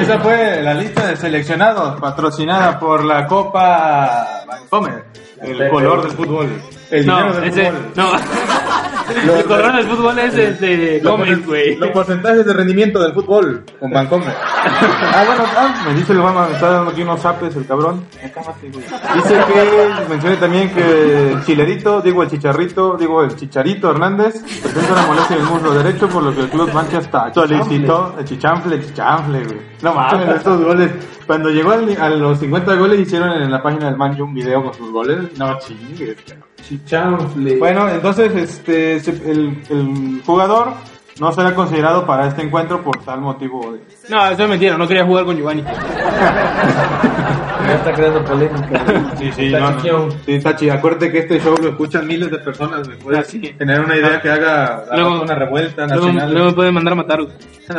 esa 0.00 0.18
fue 0.20 0.60
la 0.62 0.74
lista 0.74 1.06
de 1.06 1.16
seleccionados 1.16 2.00
patrocinada 2.00 2.78
por 2.78 3.04
la 3.04 3.26
Copa 3.26 4.42
Vancomer, 4.46 5.04
el 5.40 5.68
color 5.70 6.02
del 6.02 6.10
fútbol. 6.12 6.48
El 6.90 7.06
No, 7.06 7.16
dinero 7.16 7.34
del 7.40 7.44
ese. 7.50 7.70
fútbol. 7.70 7.92
No. 7.96 8.10
El 9.16 9.44
color 9.44 9.72
del 9.76 9.86
fútbol 9.86 10.18
es 10.18 10.60
de 10.60 11.00
Los 11.02 11.12
cómics, 11.12 11.30
porcent- 11.38 11.46
güey. 11.46 11.76
Los 11.76 11.90
porcentajes 11.90 12.46
de 12.46 12.52
rendimiento 12.52 13.00
del 13.02 13.12
fútbol 13.12 13.64
con 13.78 13.90
Vancomer. 13.90 14.28
ah, 14.34 15.24
bueno, 15.26 15.44
ah, 15.56 15.84
me 15.88 15.94
dice 15.94 16.12
el 16.12 16.20
Obama, 16.20 16.46
me 16.48 16.54
está 16.54 16.70
dando 16.70 16.90
aquí 16.90 17.02
unos 17.02 17.20
zapes 17.20 17.54
el 17.56 17.66
cabrón. 17.66 18.04
Güey. 18.60 18.84
Dice 19.14 19.40
que 19.46 20.08
mencione 20.08 20.36
también 20.36 20.70
que 20.70 21.32
el 21.32 21.44
chilerito, 21.44 22.00
digo 22.00 22.22
el 22.22 22.30
chicharrito, 22.30 22.96
digo 22.98 23.22
el 23.22 23.34
chicharito 23.36 23.90
Hernández, 23.90 24.42
presenta 24.62 24.92
una 24.92 25.06
molestia 25.06 25.36
en 25.36 25.42
el 25.42 25.48
muslo 25.48 25.72
derecho, 25.74 26.08
por 26.08 26.22
lo 26.22 26.34
que 26.34 26.40
el 26.42 26.48
club 26.48 26.72
Manchester 26.72 27.20
solicitó 27.34 28.14
el 28.18 28.24
chichanfle, 28.24 28.76
el 28.76 28.86
chichanfle, 28.86 29.44
güey. 29.44 29.60
No 29.82 29.94
mames, 29.94 30.28
estos 30.36 30.60
goles. 30.60 30.90
Cuando 31.32 31.48
llegó 31.48 31.70
al- 31.70 31.96
a 31.98 32.10
los 32.10 32.40
50 32.40 32.74
goles 32.74 33.00
hicieron 33.00 33.30
en 33.40 33.50
la 33.50 33.62
página 33.62 33.86
del 33.86 33.96
Mancho 33.96 34.24
un 34.24 34.34
video 34.34 34.62
con 34.62 34.74
sus 34.74 34.90
goles. 34.92 35.18
No 35.38 35.58
chingues, 35.60 36.14
cabrón. 36.28 36.44
Chichanfle. 36.62 37.56
Bueno, 37.56 37.88
entonces 37.88 38.34
este 38.34 38.96
el, 39.30 39.56
el 39.70 40.20
jugador 40.26 40.74
no 41.20 41.32
será 41.32 41.54
considerado 41.54 42.06
para 42.06 42.26
este 42.28 42.42
encuentro 42.42 42.82
por 42.82 43.04
tal 43.04 43.20
motivo 43.20 43.72
de... 43.72 43.80
No, 44.08 44.26
eso 44.26 44.42
es 44.42 44.48
mentira, 44.48 44.76
no 44.78 44.86
quería 44.88 45.04
jugar 45.04 45.24
con 45.24 45.36
Giovanni. 45.36 45.64
Ya 47.64 47.74
está 47.76 47.92
creando 47.92 48.24
polémica. 48.24 48.84
Sí, 49.16 49.30
sí, 49.36 49.46
Está 49.46 49.60
no. 49.60 50.10
Sí, 50.26 50.40
Tachi, 50.40 50.68
acuérdate 50.68 51.12
que 51.12 51.18
este 51.20 51.38
show 51.40 51.56
lo 51.62 51.68
escuchan 51.68 52.06
miles 52.08 52.28
de 52.30 52.38
personas, 52.38 52.86
güey. 52.88 52.98
Puedes 52.98 53.28
sí. 53.28 53.40
tener 53.56 53.80
una 53.80 53.96
idea 53.96 54.20
que 54.20 54.30
haga 54.30 54.84
Luego- 54.92 55.22
una 55.22 55.34
revuelta 55.36 55.86
Luego, 55.86 56.06
nacional. 56.06 56.32
luego 56.32 56.48
me 56.48 56.52
pueden 56.54 56.74
mandar 56.74 56.92
a 56.92 56.96
matar. 56.96 57.20
No, 57.20 57.28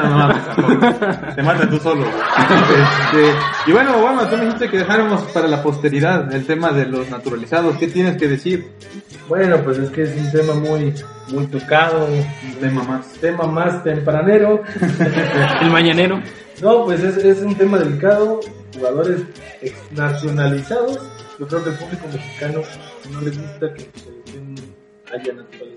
no, 0.10 0.28
no. 0.30 0.34
Te 1.36 1.44
matas 1.44 1.70
tú 1.70 1.78
solo. 1.80 2.06
Este, 2.06 3.36
y 3.68 3.72
bueno, 3.74 3.98
bueno, 4.00 4.22
tú 4.28 4.38
me 4.38 4.46
dijiste 4.46 4.70
que 4.70 4.78
dejáramos 4.78 5.22
para 5.34 5.48
la 5.50 5.62
posteridad 5.62 6.34
el 6.34 6.46
tema 6.46 6.72
de 6.72 6.86
los 6.86 7.10
naturalizados. 7.10 7.76
¿Qué 7.78 7.88
tienes 7.88 8.16
que 8.16 8.30
decir? 8.30 8.72
Bueno, 9.28 9.58
pues 9.58 9.78
es 9.80 9.90
que 9.90 10.04
es 10.04 10.16
un 10.18 10.32
tema 10.32 10.54
muy, 10.54 10.94
muy 11.30 11.48
tocado, 11.48 12.06
Un 12.08 12.56
tema 12.60 12.84
más. 12.84 13.08
tema 13.14 13.46
más 13.48 13.84
tempranero. 13.84 14.62
El 15.62 15.70
mañanero. 15.70 16.22
No, 16.62 16.86
pues 16.86 17.04
es, 17.04 17.18
es 17.18 17.42
un 17.42 17.56
tema 17.56 17.78
delicado. 17.80 18.40
Jugadores 18.76 19.22
nacionalizados. 19.92 21.00
Yo 21.40 21.48
creo 21.48 21.64
que 21.64 21.70
el 21.72 21.76
público 21.78 22.08
mexicano 22.12 22.62
no 23.12 23.22
le 23.22 23.32
gusta 23.32 23.74
que 23.74 23.82
su 23.94 24.00
selección 24.06 24.56
haya 25.12 25.34
naturalizado. 25.34 25.73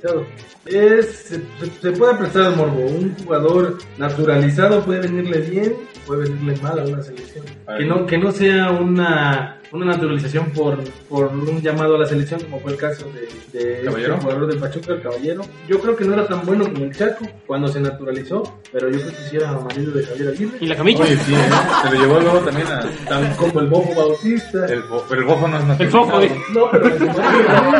Es, 0.66 1.06
se, 1.16 1.40
se- 1.80 1.92
puede 1.92 2.14
prestar 2.16 2.42
al 2.42 2.56
morbo. 2.56 2.80
Un 2.86 3.14
jugador 3.24 3.78
naturalizado 3.98 4.82
puede 4.84 5.00
venirle 5.00 5.40
bien, 5.40 5.74
puede 6.06 6.28
venirle 6.28 6.56
mal 6.62 6.78
a 6.80 6.84
una 6.84 7.02
selección. 7.02 7.44
que 7.78 7.84
no, 7.84 8.04
que 8.06 8.18
no 8.18 8.32
sea 8.32 8.70
una, 8.72 9.58
una 9.72 9.86
naturalización 9.86 10.50
por, 10.50 10.78
por 11.08 11.26
un 11.28 11.60
llamado 11.62 11.94
a 11.94 11.98
la 12.00 12.06
selección, 12.06 12.40
como 12.40 12.58
fue 12.60 12.72
el 12.72 12.78
caso 12.78 13.06
de, 13.52 13.58
de 13.58 13.84
¿Caballero? 13.84 14.14
este 14.14 14.24
jugador 14.24 14.46
del 14.48 14.58
Pachuca, 14.58 14.92
el 14.94 15.02
Caballero. 15.02 15.42
Yo 15.68 15.78
creo 15.80 15.96
que 15.96 16.04
no 16.04 16.14
era 16.14 16.26
tan 16.26 16.44
bueno 16.44 16.64
como 16.64 16.84
el 16.84 16.92
Chaco 16.96 17.26
cuando 17.46 17.68
se 17.68 17.80
naturalizó, 17.80 18.60
pero 18.72 18.88
yo 18.90 18.98
creo 18.98 19.10
que 19.10 19.16
sí 19.30 19.36
era 19.36 19.52
marido 19.52 19.92
de 19.92 20.04
Javier 20.04 20.28
Aguirre. 20.30 20.58
¿Y 20.60 20.66
la 20.66 20.76
camilla? 20.76 21.04
Oye, 21.04 21.16
sí, 21.16 21.32
¿eh? 21.34 21.38
se 21.82 21.94
lo 21.96 22.00
llevó 22.02 22.20
luego 22.20 22.38
también 22.40 22.66
a... 22.66 22.80
Tan 23.08 23.34
como 23.36 23.60
el 23.60 23.66
Bofo 23.68 23.94
Bautista. 23.94 24.66
El, 24.66 24.82
bo- 24.82 25.04
pero 25.08 25.20
el 25.20 25.26
bofo 25.28 25.46
no 25.48 25.58
es 25.58 25.64
más 25.64 25.80
El 25.80 25.90
foco, 25.90 26.16
güey. 26.16 26.30
No, 26.52 26.68
pero 26.72 26.84
me 26.86 26.96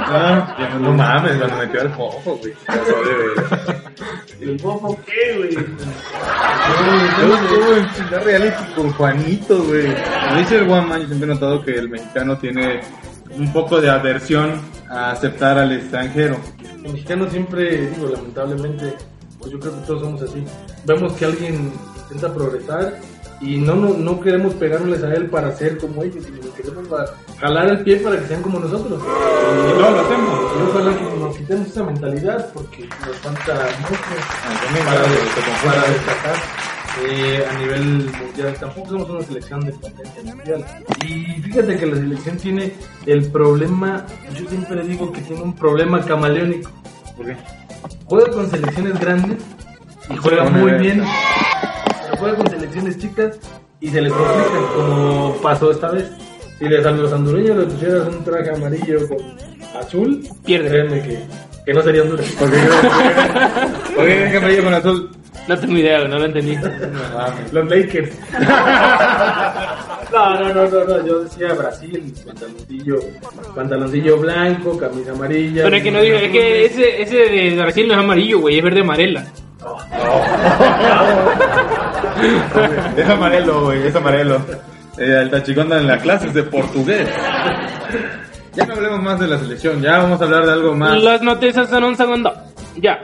Ah, 0.09 0.77
no 0.81 0.93
mames, 0.93 1.37
cuando 1.37 1.57
metió 1.57 1.81
al 1.81 1.89
bofo, 2.07 2.37
güey. 2.37 2.55
¿El 4.41 4.57
Bofo 4.59 4.99
qué, 5.07 5.37
güey? 5.37 5.55
Yo 5.55 7.35
estuve 7.35 7.79
en 7.79 7.89
Ciudad 7.91 8.25
Reality 8.25 8.65
con 8.75 8.93
Juanito, 8.93 9.65
güey. 9.65 9.95
Como 10.27 10.39
dice 10.39 10.59
el 10.59 10.67
Guama, 10.67 10.99
yo 10.99 11.07
siempre 11.07 11.31
he 11.31 11.35
notado 11.35 11.65
que 11.65 11.73
el 11.73 11.89
mexicano 11.89 12.39
tiene 12.39 12.81
un 13.37 13.53
poco 13.53 13.81
de 13.81 13.91
aversión 13.91 14.61
a 14.89 15.13
aceptar 15.13 15.59
al 15.59 15.73
extranjero. 15.73 16.37
El 16.85 16.93
mexicano 16.93 17.29
siempre, 17.29 17.89
digo, 17.89 18.09
lamentablemente, 18.09 18.95
pues 19.39 19.51
yo 19.51 19.59
creo 19.59 19.75
que 19.75 19.87
todos 19.87 20.03
somos 20.03 20.23
así. 20.23 20.45
Vemos 20.85 21.13
que 21.15 21.25
alguien 21.25 21.73
intenta 22.03 22.33
progresar 22.33 22.95
y 23.41 23.59
no, 23.59 23.75
no, 23.75 23.95
no 23.95 24.21
queremos 24.21 24.55
pegárnosles 24.55 25.03
a 25.03 25.13
él 25.15 25.27
para 25.27 25.55
ser 25.55 25.77
como 25.79 26.03
ellos, 26.03 26.25
sino 26.25 26.41
que 26.41 26.63
queremos 26.63 26.89
jalar 27.39 27.69
el 27.69 27.85
pie 27.85 27.97
para 27.97 28.19
que 28.19 28.27
sean 28.29 28.43
como 28.43 28.59
nosotros. 28.59 29.03
Y 29.03 29.79
no 29.79 29.91
lo 29.91 30.01
hacemos. 30.01 30.41
Y 30.59 30.71
ojalá 30.71 30.97
que 30.97 31.19
nos 31.19 31.37
quitemos 31.37 31.67
esa 31.69 31.85
mentalidad 31.85 32.51
porque 32.55 32.89
nos 33.07 33.17
falta 33.19 33.69
mucho 33.81 34.03
También 34.65 34.87
para, 34.87 35.03
para, 35.03 35.75
para 35.75 35.93
destacar 35.93 36.37
eh, 37.05 37.45
a 37.49 37.59
nivel 37.59 38.11
mundial. 38.11 38.57
Tampoco 38.59 38.89
somos 38.89 39.11
una 39.11 39.23
selección 39.23 39.61
de 39.61 39.73
potencia 39.73 40.23
mundial. 40.23 40.65
Y 41.07 41.43
fíjate 41.43 41.77
que 41.77 41.87
la 41.87 41.97
selección 41.97 42.37
tiene 42.39 42.73
el 43.05 43.31
problema, 43.31 44.07
yo 44.35 44.49
siempre 44.49 44.83
digo 44.83 45.13
que 45.13 45.21
tiene 45.21 45.43
un 45.43 45.55
problema 45.55 46.01
camaleónico. 46.01 46.71
¿Por 47.17 47.27
qué? 47.27 47.37
Juega 48.07 48.31
con 48.31 48.51
selecciones 48.51 48.99
grandes 48.99 49.39
y 50.09 50.17
juega 50.17 50.45
muy 50.45 50.73
bien. 50.73 51.05
Juega 52.19 52.37
con 52.37 52.51
selecciones 52.51 52.99
chicas 52.99 53.39
y 53.81 53.89
se 53.89 54.01
le 54.01 54.09
complica, 54.11 54.73
como 54.75 55.37
pasó 55.43 55.71
esta 55.71 55.91
vez. 55.91 56.11
Si 56.59 56.69
les 56.69 56.87
a 56.87 56.91
los 56.91 57.13
hondureños 57.13 57.57
les 57.59 57.67
pusieras 57.67 58.09
un 58.09 58.25
traje 58.25 58.51
amarillo 58.51 59.07
con 59.09 59.19
azul, 59.79 60.27
Pierde. 60.45 60.69
créeme 60.71 61.03
que, 61.03 61.19
que 61.67 61.75
no 61.75 61.83
sería 61.83 62.03
Honduras. 62.03 62.27
¿Por 62.39 62.51
qué? 62.51 62.59
¿Por 63.95 64.07
qué 64.07 64.29
que 64.31 64.37
amarillo 64.39 64.65
con 64.65 64.75
azul? 64.75 65.11
No 65.49 65.59
tengo 65.59 65.77
idea, 65.77 66.09
no 66.09 66.19
lo 66.19 66.25
entendí. 66.25 66.57
No. 66.57 66.71
Los 67.53 67.69
Lakers. 67.71 68.11
no, 70.13 70.41
no, 70.41 70.55
no, 70.55 70.69
no, 70.69 70.85
no, 70.85 71.07
yo 71.07 71.21
decía 71.23 71.53
Brasil, 71.53 72.15
pantaloncillo, 72.27 72.99
pantaloncillo 73.55 74.17
blanco, 74.19 74.77
camisa 74.79 75.13
amarilla. 75.13 75.63
Pero 75.65 75.77
es 75.77 75.83
que 75.83 75.91
no 75.93 76.01
digo, 76.01 76.17
es 76.17 76.33
que 76.33 76.65
ese, 76.65 77.03
ese 77.03 77.17
de 77.17 77.57
Brasil 77.57 77.87
no 77.87 77.95
es 77.95 78.01
amarillo, 78.01 78.41
güey, 78.41 78.59
es 78.59 78.65
verde 78.65 78.81
amarela. 78.81 79.27
Es 82.97 83.09
amarelo, 83.09 83.65
güey, 83.65 83.87
es 83.87 83.95
amarelo. 83.95 84.37
Eh, 84.99 85.19
el 85.23 85.31
tachiconda 85.31 85.79
en 85.79 85.87
la 85.87 85.99
clase 85.99 86.29
es 86.29 86.35
de 86.35 86.43
portugués. 86.45 87.09
Ya 88.55 88.65
no 88.65 88.75
hablemos 88.75 89.03
más 89.03 89.21
de 89.21 89.27
la 89.29 89.39
selección, 89.39 89.83
ya 89.83 89.99
vamos 89.99 90.21
a 90.21 90.25
hablar 90.25 90.47
de 90.47 90.53
algo 90.53 90.75
más. 90.75 91.03
Las 91.03 91.21
noticias 91.21 91.69
son 91.69 91.85
un 91.85 91.97
segundo. 91.97 92.33
Ya. 92.77 92.99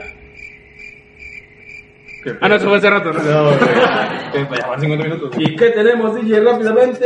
Ah, 2.41 2.47
no, 2.47 2.55
eso 2.55 2.67
fue 2.67 2.77
hace 2.77 2.89
rato, 2.89 3.11
¿no? 3.11 3.21
No, 3.21 3.43
güey. 3.45 3.59
Que 4.33 4.47
ya 4.57 4.67
van 4.67 4.81
50 4.81 5.03
minutos. 5.03 5.31
¿Y 5.37 5.55
qué 5.55 5.69
tenemos, 5.69 6.15
DJ? 6.15 6.39
Rápidamente. 6.39 7.05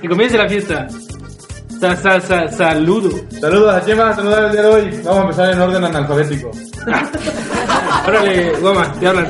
Que 0.00 0.08
comience 0.08 0.36
la 0.36 0.48
fiesta. 0.48 0.88
Sa, 1.80 1.94
sa, 1.94 2.20
sa, 2.20 2.48
saludo. 2.48 3.10
Saludos, 3.40 3.74
¿a 3.74 3.80
quién 3.80 3.98
vas 3.98 4.10
a 4.10 4.16
saludar 4.16 4.44
el 4.46 4.52
día 4.52 4.62
de 4.62 4.68
hoy? 4.68 5.00
Vamos 5.04 5.18
a 5.18 5.22
empezar 5.22 5.50
en 5.52 5.60
orden 5.60 5.84
analfabético. 5.84 6.50
Órale, 8.08 8.52
goma, 8.60 8.92
te 8.98 9.06
hablan. 9.06 9.26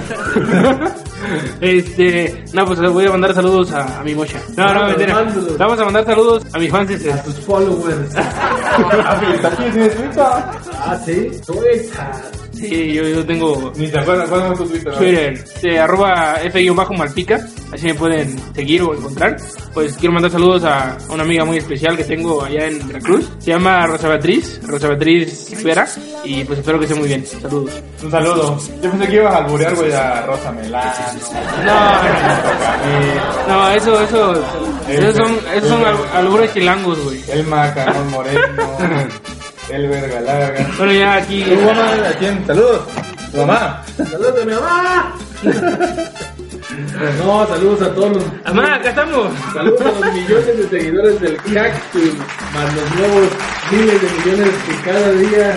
Este, 1.61 2.45
no, 2.53 2.67
pues 2.67 2.81
voy 2.81 3.07
a 3.07 3.11
mandar 3.11 3.35
saludos 3.35 3.73
a, 3.73 4.01
a 4.01 4.05
mi 4.05 4.15
mocha. 4.15 4.41
No, 4.57 4.75
no, 4.75 4.87
mentira. 4.89 5.25
Vamos 5.59 5.79
a 5.81 5.85
mandar 5.85 6.05
saludos 6.05 6.45
a 6.53 6.59
mis 6.59 6.71
fans. 6.71 6.91
este. 6.91 7.13
A 7.13 7.23
tus 7.23 7.39
followers. 7.41 8.09
Está 9.35 9.49
aquí 9.49 9.63
sin 9.73 9.89
Twitter. 9.91 10.11
ah, 10.19 10.99
sí. 11.05 11.31
Twitter. 11.47 12.42
Sí, 12.69 12.93
yo, 12.93 13.03
yo 13.03 13.27
tengo 13.27 13.73
Ni 13.77 13.89
se 13.89 13.99
acuerdan, 13.99 14.29
¿cuál 14.29 14.53
es 14.53 14.59
tu 14.59 14.65
Twitter? 14.67 14.95
Twitter, 14.95 15.79
arroba 15.81 16.37
f-malpica, 16.45 17.47
así 17.73 17.87
me 17.87 17.95
pueden 17.95 18.39
seguir 18.55 18.83
o 18.83 18.95
encontrar. 18.95 19.37
Pues 19.75 19.97
quiero 19.97 20.13
mandar 20.13 20.31
saludos 20.31 20.63
a 20.65 20.97
una 21.09 21.25
amiga 21.25 21.45
muy 21.45 21.57
especial 21.57 21.97
que 21.97 22.05
tengo 22.05 22.43
allá 22.45 22.67
en 22.69 22.87
Veracruz. 22.87 23.29
Se 23.41 23.51
llama 23.51 23.87
Rosa 23.87 24.09
Beatriz, 24.09 24.61
Rosa 24.65 24.89
Beatriz 24.89 25.63
Vera, 25.65 25.87
y 26.25 26.45
pues 26.45 26.61
espero 26.61 26.79
que 26.79 26.85
esté 26.85 26.97
muy 26.97 27.09
bien. 27.09 27.27
Saludos. 27.27 27.73
Un 28.03 28.11
saludo. 28.11 28.59
Yo 28.83 28.91
pensé 28.91 29.07
que 29.09 29.17
ibas 29.17 29.35
a 29.35 29.39
alburear, 29.39 29.75
güey, 29.75 29.93
a 29.93 30.23
Rosa 30.27 30.53
Melano. 30.53 30.93
No, 31.65 33.55
no, 33.55 33.71
eso, 33.71 34.01
eso, 34.03 34.35
esos 34.89 35.17
son, 35.17 35.39
esos 35.55 35.69
son 35.69 35.85
al- 35.85 35.97
albures 36.17 36.53
chilangos, 36.55 36.99
güey. 37.05 37.21
El 37.29 37.45
Macarón 37.47 38.11
Moreno. 38.11 38.41
El 39.73 39.89
Verga 39.89 40.21
Larga. 40.21 40.71
Bueno, 40.77 40.93
ya 40.93 41.15
aquí, 41.15 41.43
¿Tu 41.45 41.57
mamá? 41.57 41.93
¿A 41.93 42.13
quién? 42.19 42.47
Saludos. 42.47 42.81
¿Tu 43.31 43.39
mamá? 43.39 43.83
¡Saludos 43.97 44.43
a 44.43 44.45
mi 44.45 44.53
mamá! 44.53 45.15
no, 47.19 47.47
saludos 47.47 47.83
a 47.83 47.95
todos 47.95 48.17
los. 48.17 48.25
Amá, 48.45 48.75
acá 48.77 48.91
estamos. 48.91 49.33
Saludos 49.53 49.81
a 49.81 49.85
los 49.85 50.15
millones 50.15 50.59
de 50.59 50.69
seguidores 50.69 51.21
del 51.21 51.37
Cactus, 51.37 52.15
más 52.55 52.75
los 52.75 52.95
nuevos 52.97 53.29
miles 53.71 54.03
de 54.03 54.09
millones 54.11 54.55
que 54.67 54.91
cada 54.91 55.13
día 55.13 55.57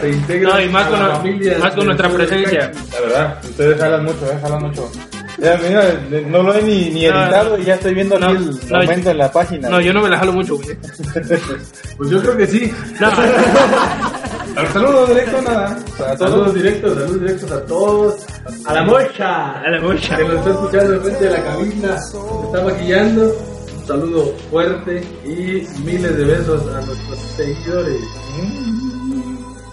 se 0.00 0.10
integran 0.10 0.52
No, 0.52 0.60
y 0.60 0.68
más 0.68 0.86
a 0.86 0.90
con, 0.90 0.98
la 1.08 1.16
familia 1.16 1.58
más 1.58 1.74
con 1.74 1.86
nuestra 1.86 2.08
presencia. 2.08 2.72
La 2.92 3.00
verdad, 3.00 3.38
ustedes 3.44 3.80
jalan 3.80 4.04
mucho, 4.04 4.32
eh, 4.32 4.38
jalan 4.42 4.62
mucho. 4.62 4.90
Ya, 5.38 5.56
mira, 5.62 5.94
no 6.28 6.42
lo 6.42 6.54
he 6.54 6.62
ni, 6.62 6.90
ni 6.90 7.06
No, 7.06 7.22
editado 7.24 7.56
no. 7.56 7.62
y 7.62 7.64
ya 7.64 7.74
estoy 7.74 7.94
viendo 7.94 8.16
aquí 8.16 8.24
No, 8.24 8.30
el 8.32 8.50
no, 8.70 8.78
momento 8.78 9.10
en 9.10 9.18
la 9.18 9.32
página. 9.32 9.68
No, 9.70 9.80
yo 9.80 9.92
no 9.92 10.02
me 10.02 10.08
la 10.10 10.18
jalo 10.18 10.32
mucho, 10.32 10.56
güey. 10.56 10.76
Pues 11.96 12.10
yo 12.10 12.20
creo 12.22 12.36
que 12.36 12.46
sí. 12.46 12.72
No, 13.00 13.10
Saludos 14.72 15.08
directo, 15.08 15.42
nada. 15.42 15.78
A 15.98 16.16
Saludos 16.16 16.18
todos. 16.18 16.54
directos, 16.54 16.94
saludos 16.94 17.20
directos 17.20 17.50
a 17.52 17.64
todos. 17.66 18.26
A 18.66 18.74
la 18.74 18.82
mocha. 18.84 19.50
a 19.60 19.70
la 19.70 19.80
mocha. 19.80 20.16
Que 20.16 20.24
nos 20.24 20.34
está 20.36 20.50
escuchando 20.50 20.94
enfrente 20.94 21.24
de 21.24 21.30
la 21.30 21.44
cabina, 21.44 21.98
se 22.00 22.16
está 22.18 22.64
maquillando. 22.64 23.36
Un 23.80 23.86
saludo 23.86 24.34
fuerte 24.50 25.02
y 25.24 25.66
miles 25.84 26.16
de 26.16 26.24
besos 26.24 26.62
a 26.68 26.80
nuestros 26.82 27.18
seguidores. 27.36 28.00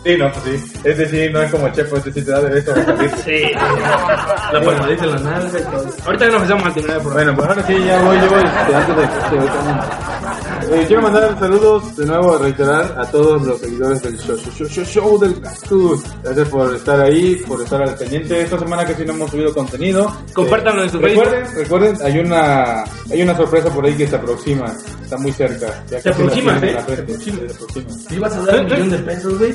Sí, 0.04 0.16
no, 0.18 0.32
pues 0.32 0.46
sí. 0.46 0.74
Es 0.84 0.98
decir, 0.98 1.32
no 1.32 1.42
es 1.42 1.52
como 1.52 1.70
Chepo, 1.70 1.98
este 1.98 2.14
sí 2.14 2.22
te 2.24 2.32
da 2.32 2.42
de 2.42 2.50
beso. 2.50 2.74
Sí. 3.26 3.52
La 4.54 4.62
palmadita 4.62 5.04
en 5.04 5.12
la 5.12 5.20
nalga 5.20 5.60
y 5.60 5.64
todo. 5.64 5.86
Ahorita 6.06 6.26
que 6.26 6.32
nos 6.32 6.42
empezamos 6.42 6.68
a 6.68 6.74
terminar 6.74 6.98
el 6.98 7.04
programa. 7.04 7.32
Bueno, 7.32 7.36
pues 7.36 7.50
ahora 7.50 7.68
sí, 7.68 7.86
ya 7.86 8.02
voy 8.02 8.18
yo 8.18 8.38
este, 8.38 8.76
antes 8.76 8.96
de 8.96 9.02
que 9.02 9.30
se 9.30 9.40
oigan. 9.40 10.19
Eh, 10.62 10.86
quiero 10.88 11.02
mandar 11.02 11.38
saludos 11.40 11.96
de 11.96 12.06
nuevo, 12.06 12.38
reiterar 12.38 12.96
a 13.00 13.06
todos 13.10 13.42
los 13.46 13.60
seguidores 13.60 14.02
del 14.02 14.18
show, 14.18 14.38
show, 14.38 14.52
show, 14.54 14.68
show, 14.68 14.84
show 14.86 15.20
del 15.20 15.40
Cactus. 15.42 16.02
Gracias 16.24 16.50
por 16.50 16.76
estar 16.76 17.00
ahí, 17.02 17.36
por 17.48 17.62
estar 17.62 17.82
al 17.82 17.96
pendiente. 17.96 18.42
Esta 18.42 18.60
semana 18.60 18.86
que 18.86 18.94
sí 18.96 19.04
no 19.06 19.14
hemos 19.14 19.32
subido 19.32 19.54
contenido. 19.54 20.12
Compártanlo 20.34 20.84
en 20.84 20.90
su 20.90 21.00
recuerden, 21.00 21.46
Recuerden, 21.56 21.98
hay 22.04 22.20
una, 22.20 22.84
hay 23.12 23.22
una 23.22 23.36
sorpresa 23.36 23.70
por 23.70 23.86
ahí 23.86 23.94
que 23.96 24.08
se 24.08 24.16
aproxima. 24.16 24.74
Está 25.04 25.18
muy 25.18 25.32
cerca. 25.32 25.84
Ya 25.90 26.02
Se 26.02 26.10
casi 26.12 26.22
la 26.22 26.26
aproxima, 26.54 26.58
¿eh? 26.68 26.74
la 26.74 26.82
frente. 26.84 27.18
Sí, 27.18 27.32
se 27.32 27.54
aproxima. 27.54 27.90
¿Sí 28.10 28.20
vas 28.20 28.34
a 28.36 28.42
dar 28.46 28.60
un 28.60 28.66
millón 28.66 28.90
de 28.92 28.98
pesos, 29.00 29.38
güey? 29.40 29.54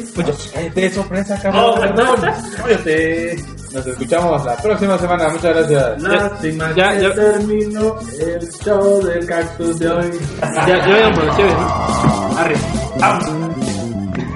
Cállate, 0.53 0.91
sorpresa, 0.93 1.35
Oh, 1.39 1.43
cabrón. 1.43 1.81
perdón. 1.81 2.33
Cállate. 2.57 3.37
Nos 3.75 3.87
escuchamos 3.87 4.45
la 4.45 4.57
próxima 4.57 4.97
semana. 4.99 5.29
Muchas 5.31 5.55
gracias. 5.57 6.03
Lástima 6.03 6.73
Ya, 6.77 6.93
que 6.95 7.03
ya. 7.03 7.15
terminó 7.15 7.97
el 8.21 8.53
show 8.53 9.03
del 9.05 9.27
cactus 9.27 9.79
de 9.81 9.91
hoy. 9.91 10.21
Ya, 10.41 10.67
ya 10.67 10.85
chéveres, 10.85 11.59
¿no? 11.59 12.39
Arre. 12.39 12.57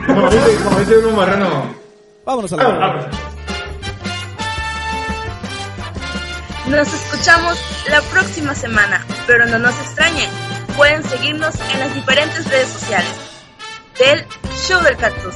Como 0.07 0.31
dice, 0.31 0.65
como 0.65 0.79
dice 0.81 0.99
uno 0.99 1.17
marrano. 1.17 1.75
Vámonos 2.25 2.53
a 2.53 2.57
la 2.57 3.11
Nos 6.69 6.93
escuchamos 6.93 7.59
la 7.91 8.01
próxima 8.13 8.55
semana, 8.55 9.07
pero 9.27 9.47
no 9.47 9.59
nos 9.59 9.79
extrañen. 9.81 10.29
Pueden 10.77 11.03
seguirnos 11.05 11.55
en 11.73 11.79
las 11.81 11.95
diferentes 11.95 12.45
redes 12.51 12.69
sociales 12.69 13.11
del 13.99 14.27
Show 14.67 14.81
del 14.83 14.97
Cactus. 14.97 15.35